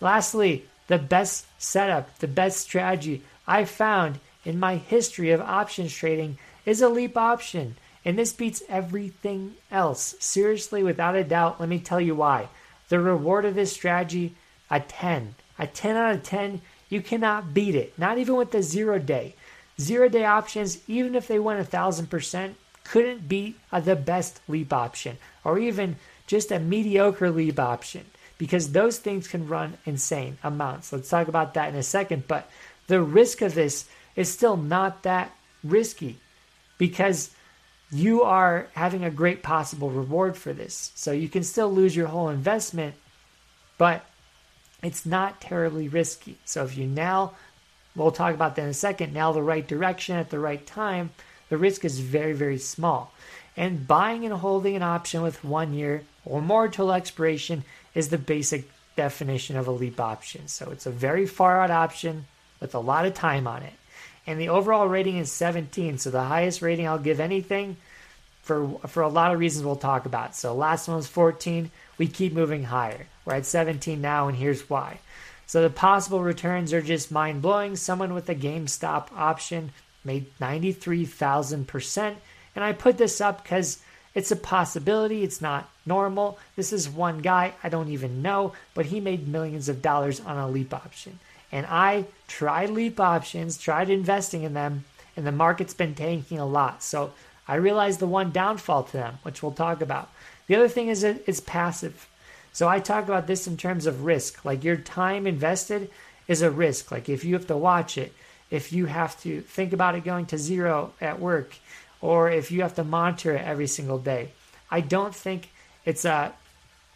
Lastly, 0.00 0.66
the 0.88 0.98
best 0.98 1.46
setup, 1.58 2.18
the 2.18 2.28
best 2.28 2.58
strategy 2.58 3.22
I 3.46 3.64
found 3.64 4.18
in 4.46 4.58
my 4.58 4.76
history 4.76 5.32
of 5.32 5.40
options 5.40 5.92
trading 5.92 6.38
is 6.64 6.80
a 6.80 6.88
leap 6.88 7.16
option. 7.16 7.76
And 8.04 8.16
this 8.16 8.32
beats 8.32 8.62
everything 8.68 9.54
else. 9.70 10.14
Seriously, 10.20 10.82
without 10.82 11.16
a 11.16 11.24
doubt, 11.24 11.60
let 11.60 11.68
me 11.68 11.80
tell 11.80 12.00
you 12.00 12.14
why. 12.14 12.48
The 12.88 13.00
reward 13.00 13.44
of 13.44 13.56
this 13.56 13.72
strategy 13.72 14.36
a 14.70 14.80
10. 14.80 15.34
A 15.58 15.66
10 15.66 15.96
out 15.96 16.14
of 16.14 16.22
10, 16.22 16.60
you 16.88 17.00
cannot 17.00 17.52
beat 17.52 17.74
it. 17.74 17.98
Not 17.98 18.18
even 18.18 18.36
with 18.36 18.52
the 18.52 18.62
zero 18.62 18.98
day. 18.98 19.34
Zero 19.80 20.08
day 20.08 20.24
options, 20.24 20.78
even 20.88 21.14
if 21.14 21.28
they 21.28 21.38
went 21.38 21.60
a 21.60 21.64
thousand 21.64 22.08
percent, 22.08 22.56
couldn't 22.84 23.28
beat 23.28 23.58
the 23.72 23.96
best 23.96 24.40
leap 24.48 24.72
option 24.72 25.18
or 25.44 25.58
even 25.58 25.96
just 26.26 26.52
a 26.52 26.58
mediocre 26.58 27.30
leap 27.30 27.58
option 27.58 28.04
because 28.38 28.72
those 28.72 28.98
things 28.98 29.26
can 29.26 29.48
run 29.48 29.76
insane 29.84 30.38
amounts. 30.42 30.92
Let's 30.92 31.08
talk 31.08 31.28
about 31.28 31.54
that 31.54 31.68
in 31.68 31.74
a 31.74 31.82
second. 31.82 32.28
But 32.28 32.48
the 32.86 33.02
risk 33.02 33.42
of 33.42 33.54
this 33.54 33.86
is 34.16 34.32
still 34.32 34.56
not 34.56 35.02
that 35.02 35.30
risky 35.62 36.18
because 36.78 37.30
you 37.92 38.22
are 38.22 38.66
having 38.74 39.04
a 39.04 39.10
great 39.10 39.42
possible 39.42 39.90
reward 39.90 40.36
for 40.36 40.52
this. 40.52 40.92
So 40.94 41.12
you 41.12 41.28
can 41.28 41.44
still 41.44 41.72
lose 41.72 41.94
your 41.94 42.08
whole 42.08 42.28
investment, 42.28 42.94
but 43.78 44.04
it's 44.82 45.06
not 45.06 45.40
terribly 45.40 45.88
risky. 45.88 46.38
So 46.44 46.64
if 46.64 46.76
you 46.76 46.86
now, 46.86 47.34
we'll 47.94 48.10
talk 48.10 48.34
about 48.34 48.56
that 48.56 48.62
in 48.62 48.68
a 48.68 48.74
second, 48.74 49.12
now 49.12 49.32
the 49.32 49.42
right 49.42 49.66
direction 49.66 50.16
at 50.16 50.30
the 50.30 50.38
right 50.38 50.66
time, 50.66 51.10
the 51.48 51.56
risk 51.56 51.84
is 51.84 52.00
very, 52.00 52.32
very 52.32 52.58
small. 52.58 53.12
And 53.56 53.86
buying 53.86 54.24
and 54.24 54.34
holding 54.34 54.76
an 54.76 54.82
option 54.82 55.22
with 55.22 55.44
one 55.44 55.72
year 55.72 56.02
or 56.24 56.42
more 56.42 56.68
till 56.68 56.92
expiration 56.92 57.64
is 57.94 58.08
the 58.08 58.18
basic 58.18 58.68
definition 58.96 59.56
of 59.56 59.66
a 59.66 59.70
leap 59.70 60.00
option. 60.00 60.48
So 60.48 60.70
it's 60.70 60.86
a 60.86 60.90
very 60.90 61.26
far 61.26 61.60
out 61.60 61.70
option 61.70 62.26
with 62.60 62.74
a 62.74 62.80
lot 62.80 63.06
of 63.06 63.14
time 63.14 63.46
on 63.46 63.62
it. 63.62 63.72
And 64.26 64.40
the 64.40 64.48
overall 64.48 64.88
rating 64.88 65.18
is 65.18 65.30
17, 65.30 65.98
so 65.98 66.10
the 66.10 66.24
highest 66.24 66.62
rating 66.62 66.88
I'll 66.88 66.98
give 66.98 67.20
anything 67.20 67.76
for 68.42 68.78
for 68.86 69.02
a 69.02 69.08
lot 69.08 69.32
of 69.32 69.40
reasons 69.40 69.64
we'll 69.64 69.76
talk 69.76 70.06
about. 70.06 70.36
So 70.36 70.54
last 70.54 70.86
one 70.86 70.96
was 70.96 71.08
14, 71.08 71.70
we 71.98 72.06
keep 72.06 72.32
moving 72.32 72.64
higher. 72.64 73.06
We're 73.24 73.34
at 73.34 73.46
17 73.46 74.00
now 74.00 74.28
and 74.28 74.36
here's 74.36 74.70
why. 74.70 75.00
So 75.46 75.62
the 75.62 75.70
possible 75.70 76.22
returns 76.22 76.72
are 76.72 76.82
just 76.82 77.10
mind 77.10 77.42
blowing. 77.42 77.76
Someone 77.76 78.14
with 78.14 78.28
a 78.28 78.34
GameStop 78.34 79.08
option 79.16 79.72
made 80.04 80.26
93,000%. 80.40 82.14
And 82.54 82.64
I 82.64 82.72
put 82.72 82.98
this 82.98 83.20
up 83.20 83.42
because 83.42 83.78
it's 84.14 84.30
a 84.30 84.36
possibility. 84.36 85.22
It's 85.22 85.42
not 85.42 85.68
normal. 85.84 86.38
This 86.54 86.72
is 86.72 86.88
one 86.88 87.18
guy 87.18 87.52
I 87.62 87.68
don't 87.68 87.90
even 87.90 88.22
know, 88.22 88.54
but 88.74 88.86
he 88.86 89.00
made 89.00 89.28
millions 89.28 89.68
of 89.68 89.82
dollars 89.82 90.20
on 90.20 90.36
a 90.36 90.48
leap 90.48 90.72
option. 90.72 91.18
And 91.52 91.66
I 91.66 92.06
tried 92.28 92.70
leap 92.70 92.98
options, 92.98 93.58
tried 93.58 93.90
investing 93.90 94.42
in 94.42 94.54
them, 94.54 94.84
and 95.16 95.26
the 95.26 95.32
market's 95.32 95.74
been 95.74 95.94
tanking 95.94 96.38
a 96.38 96.46
lot. 96.46 96.82
So 96.82 97.12
I 97.48 97.54
realized 97.56 98.00
the 98.00 98.06
one 98.06 98.32
downfall 98.32 98.84
to 98.84 98.92
them, 98.92 99.18
which 99.22 99.42
we'll 99.42 99.52
talk 99.52 99.80
about. 99.80 100.10
The 100.46 100.56
other 100.56 100.68
thing 100.68 100.88
is 100.88 101.02
it's 101.04 101.40
passive. 101.40 102.08
So 102.52 102.68
I 102.68 102.80
talk 102.80 103.04
about 103.04 103.26
this 103.26 103.46
in 103.46 103.56
terms 103.56 103.86
of 103.86 104.04
risk. 104.04 104.44
Like 104.44 104.64
your 104.64 104.76
time 104.76 105.26
invested 105.26 105.90
is 106.26 106.42
a 106.42 106.50
risk. 106.50 106.90
Like 106.90 107.08
if 107.08 107.24
you 107.24 107.34
have 107.34 107.46
to 107.48 107.56
watch 107.56 107.98
it, 107.98 108.12
if 108.50 108.72
you 108.72 108.86
have 108.86 109.20
to 109.22 109.40
think 109.42 109.72
about 109.72 109.94
it 109.94 110.04
going 110.04 110.26
to 110.26 110.38
zero 110.38 110.92
at 111.00 111.20
work, 111.20 111.56
or 112.00 112.30
if 112.30 112.50
you 112.50 112.62
have 112.62 112.74
to 112.76 112.84
monitor 112.84 113.34
it 113.34 113.44
every 113.44 113.66
single 113.66 113.98
day. 113.98 114.30
I 114.70 114.80
don't 114.80 115.14
think 115.14 115.50
it's 115.84 116.04
a 116.04 116.32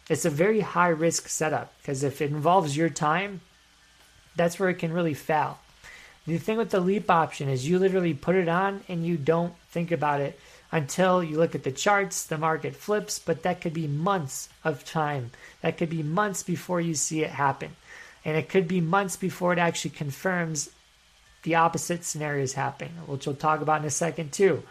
it's 0.09 0.25
a 0.25 0.29
very 0.29 0.59
high 0.61 0.89
risk 0.89 1.29
setup 1.29 1.73
because 1.77 2.03
if 2.03 2.21
it 2.21 2.31
involves 2.31 2.75
your 2.75 2.89
time, 2.89 3.41
that's 4.35 4.59
where 4.59 4.69
it 4.69 4.79
can 4.79 4.93
really 4.93 5.13
fail. 5.13 5.59
The 6.27 6.37
thing 6.37 6.57
with 6.57 6.69
the 6.69 6.79
leap 6.79 7.09
option 7.09 7.49
is 7.49 7.67
you 7.67 7.79
literally 7.79 8.13
put 8.13 8.35
it 8.35 8.47
on 8.47 8.81
and 8.87 9.05
you 9.05 9.17
don't 9.17 9.53
think 9.71 9.91
about 9.91 10.21
it 10.21 10.39
until 10.71 11.23
you 11.23 11.37
look 11.37 11.55
at 11.55 11.63
the 11.63 11.71
charts, 11.71 12.25
the 12.25 12.37
market 12.37 12.75
flips, 12.75 13.19
but 13.19 13.43
that 13.43 13.59
could 13.59 13.73
be 13.73 13.87
months 13.87 14.47
of 14.63 14.85
time. 14.85 15.31
That 15.61 15.77
could 15.77 15.89
be 15.89 16.03
months 16.03 16.43
before 16.43 16.79
you 16.79 16.93
see 16.95 17.23
it 17.23 17.31
happen. 17.31 17.75
And 18.23 18.37
it 18.37 18.49
could 18.49 18.67
be 18.67 18.81
months 18.81 19.15
before 19.15 19.51
it 19.51 19.59
actually 19.59 19.91
confirms 19.91 20.69
the 21.43 21.55
opposite 21.55 22.03
scenarios 22.03 22.53
happening, 22.53 22.93
which 23.07 23.25
we'll 23.25 23.35
talk 23.35 23.61
about 23.61 23.81
in 23.81 23.87
a 23.87 23.91
second 23.91 24.31
too. 24.31 24.63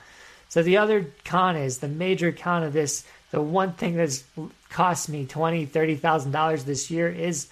So 0.49 0.63
the 0.63 0.79
other 0.79 1.07
con 1.25 1.57
is 1.57 1.79
the 1.79 1.89
major 1.89 2.33
con 2.33 2.63
of 2.63 2.73
this. 2.73 3.05
The 3.33 3.43
one 3.43 3.73
thing 3.73 3.97
that's 3.97 4.25
cost 4.69 5.09
me 5.09 5.27
twenty, 5.27 5.67
thirty 5.67 5.97
thousand 5.97 6.31
dollars 6.31 6.65
this 6.65 6.91
year 6.91 7.09
is 7.09 7.49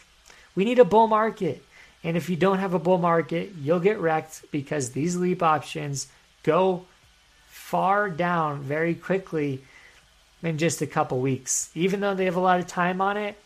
we 0.55 0.65
need 0.65 0.79
a 0.79 0.85
bull 0.85 1.09
market. 1.09 1.63
And 2.05 2.17
if 2.17 2.31
you 2.31 2.37
don't 2.37 2.59
have 2.59 2.75
a 2.75 2.79
bull 2.79 2.99
market, 2.99 3.53
you'll 3.61 3.81
get 3.81 3.99
wrecked 3.99 4.45
because 4.51 4.91
these 4.91 5.17
leap 5.17 5.43
options 5.43 6.09
go 6.43 6.87
far 7.49 8.09
down 8.09 8.63
very 8.63 8.95
quickly 8.95 9.63
in 10.43 10.59
just 10.59 10.81
a 10.81 10.87
couple 10.87 11.21
weeks. 11.21 11.71
Even 11.75 12.01
though 12.01 12.15
they 12.15 12.25
have 12.25 12.37
a 12.37 12.41
lot 12.41 12.61
of 12.61 12.67
time 12.67 13.01
on 13.01 13.17
it, 13.17 13.37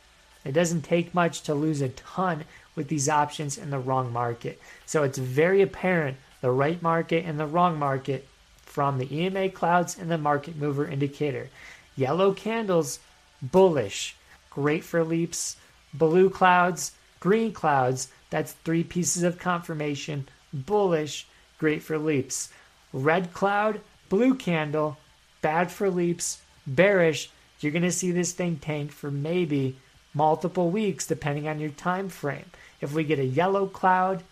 it 0.44 0.52
doesn't 0.52 0.82
take 0.82 1.14
much 1.14 1.42
to 1.42 1.54
lose 1.54 1.80
a 1.80 1.88
ton 1.90 2.44
with 2.74 2.88
these 2.88 3.08
options 3.08 3.58
in 3.58 3.70
the 3.70 3.78
wrong 3.78 4.12
market. 4.12 4.60
So 4.86 5.02
it's 5.02 5.18
very 5.18 5.62
apparent 5.62 6.16
the 6.40 6.50
right 6.50 6.80
market 6.82 7.24
and 7.24 7.38
the 7.38 7.46
wrong 7.46 7.78
market 7.78 8.26
from 8.62 8.98
the 8.98 9.14
EMA 9.14 9.50
clouds 9.50 9.98
and 9.98 10.10
the 10.10 10.18
market 10.18 10.56
mover 10.56 10.86
indicator. 10.86 11.48
Yellow 11.96 12.32
candles, 12.32 12.98
bullish, 13.40 14.16
great 14.50 14.84
for 14.84 15.04
leaps. 15.04 15.56
Blue 15.94 16.30
clouds, 16.30 16.92
green 17.20 17.52
clouds, 17.52 18.08
that's 18.32 18.52
three 18.52 18.82
pieces 18.82 19.24
of 19.24 19.38
confirmation, 19.38 20.26
bullish, 20.54 21.26
great 21.58 21.82
for 21.82 21.98
leaps. 21.98 22.48
Red 22.90 23.34
cloud, 23.34 23.82
blue 24.08 24.34
candle, 24.36 24.96
bad 25.42 25.70
for 25.70 25.90
leaps, 25.90 26.40
bearish. 26.66 27.30
You're 27.60 27.72
going 27.72 27.82
to 27.82 27.92
see 27.92 28.10
this 28.10 28.32
thing 28.32 28.56
tank 28.56 28.90
for 28.90 29.10
maybe 29.10 29.76
multiple 30.14 30.70
weeks 30.70 31.06
depending 31.06 31.46
on 31.46 31.60
your 31.60 31.70
time 31.70 32.08
frame. 32.08 32.46
If 32.80 32.94
we 32.94 33.04
get 33.04 33.18
a 33.18 33.24
yellow 33.24 33.66
cloud, 33.66 34.22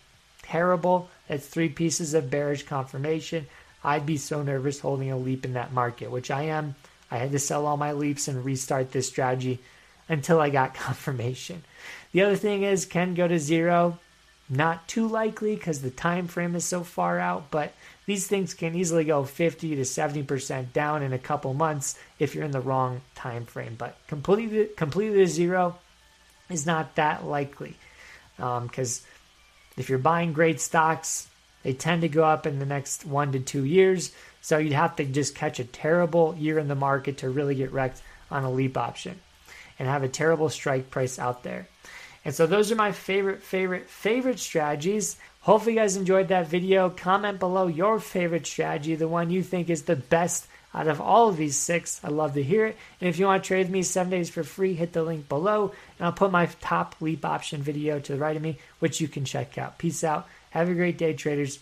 terrible. 0.41 1.11
That's 1.27 1.45
three 1.45 1.69
pieces 1.69 2.15
of 2.15 2.31
bearish 2.31 2.63
confirmation. 2.63 3.45
I'd 3.83 4.07
be 4.07 4.17
so 4.17 4.41
nervous 4.41 4.79
holding 4.79 5.11
a 5.11 5.17
leap 5.17 5.45
in 5.45 5.53
that 5.53 5.73
market, 5.73 6.09
which 6.09 6.31
I 6.31 6.43
am. 6.43 6.73
I 7.11 7.17
had 7.17 7.33
to 7.33 7.39
sell 7.39 7.67
all 7.67 7.77
my 7.77 7.91
leaps 7.91 8.27
and 8.27 8.43
restart 8.43 8.91
this 8.91 9.07
strategy 9.07 9.59
until 10.09 10.41
I 10.41 10.49
got 10.49 10.73
confirmation. 10.87 11.63
The 12.11 12.21
other 12.21 12.35
thing 12.35 12.63
is 12.63 12.85
can 12.85 13.13
go 13.13 13.27
to 13.27 13.39
zero. 13.39 13.99
Not 14.49 14.87
too 14.89 15.07
likely 15.07 15.55
because 15.55 15.81
the 15.81 15.89
time 15.89 16.27
frame 16.27 16.55
is 16.55 16.65
so 16.65 16.83
far 16.83 17.19
out, 17.19 17.49
but 17.51 17.73
these 18.05 18.27
things 18.27 18.53
can 18.53 18.75
easily 18.75 19.05
go 19.05 19.23
50 19.23 19.77
to 19.77 19.81
70% 19.83 20.73
down 20.73 21.03
in 21.03 21.13
a 21.13 21.17
couple 21.17 21.53
months 21.53 21.97
if 22.19 22.35
you're 22.35 22.43
in 22.43 22.51
the 22.51 22.59
wrong 22.59 23.01
time 23.15 23.45
frame. 23.45 23.75
But 23.77 23.95
completely 24.07 24.65
completely 24.75 25.19
to 25.19 25.27
zero 25.27 25.77
is 26.49 26.65
not 26.65 26.95
that 26.95 27.25
likely 27.25 27.75
because 28.35 29.01
um, 29.01 29.07
if 29.77 29.89
you're 29.89 29.99
buying 29.99 30.33
great 30.33 30.59
stocks, 30.59 31.29
they 31.63 31.73
tend 31.73 32.01
to 32.01 32.09
go 32.09 32.25
up 32.25 32.45
in 32.45 32.59
the 32.59 32.65
next 32.65 33.05
one 33.05 33.31
to 33.31 33.39
two 33.39 33.63
years. 33.63 34.11
So 34.41 34.57
you'd 34.57 34.73
have 34.73 34.95
to 34.97 35.05
just 35.05 35.35
catch 35.35 35.59
a 35.59 35.63
terrible 35.63 36.35
year 36.37 36.57
in 36.59 36.67
the 36.67 36.75
market 36.75 37.19
to 37.19 37.29
really 37.29 37.55
get 37.55 37.71
wrecked 37.71 38.01
on 38.29 38.43
a 38.43 38.51
leap 38.51 38.77
option 38.77 39.19
and 39.79 39.87
have 39.87 40.03
a 40.03 40.09
terrible 40.09 40.49
strike 40.49 40.89
price 40.89 41.19
out 41.19 41.43
there. 41.43 41.67
And 42.23 42.33
so 42.33 42.45
those 42.45 42.71
are 42.71 42.75
my 42.75 42.91
favorite, 42.91 43.41
favorite, 43.41 43.89
favorite 43.89 44.39
strategies. 44.39 45.17
Hopefully, 45.41 45.73
you 45.73 45.79
guys 45.79 45.95
enjoyed 45.95 46.27
that 46.27 46.47
video. 46.47 46.89
Comment 46.89 47.39
below 47.39 47.67
your 47.67 47.99
favorite 47.99 48.45
strategy, 48.45 48.95
the 48.95 49.07
one 49.07 49.31
you 49.31 49.41
think 49.41 49.69
is 49.69 49.83
the 49.83 49.95
best 49.95 50.47
out 50.73 50.87
of 50.87 51.01
all 51.01 51.29
of 51.29 51.37
these 51.37 51.57
six. 51.57 51.99
I'd 52.03 52.11
love 52.11 52.35
to 52.35 52.43
hear 52.43 52.65
it. 52.65 52.77
And 52.99 53.09
if 53.09 53.19
you 53.19 53.25
want 53.25 53.43
to 53.43 53.47
trade 53.47 53.65
with 53.65 53.71
me 53.71 53.83
seven 53.83 54.11
days 54.11 54.29
for 54.29 54.43
free, 54.43 54.73
hit 54.73 54.93
the 54.93 55.03
link 55.03 55.27
below. 55.27 55.73
And 55.97 56.05
I'll 56.05 56.13
put 56.13 56.31
my 56.31 56.45
top 56.61 56.95
leap 57.01 57.25
option 57.25 57.61
video 57.61 57.99
to 57.99 58.13
the 58.13 58.19
right 58.19 58.35
of 58.35 58.41
me, 58.41 58.57
which 58.79 59.01
you 59.01 59.07
can 59.07 59.25
check 59.25 59.57
out. 59.57 59.77
Peace 59.77 60.03
out. 60.03 60.27
Have 60.51 60.69
a 60.69 60.73
great 60.73 60.97
day, 60.97 61.13
traders. 61.13 61.59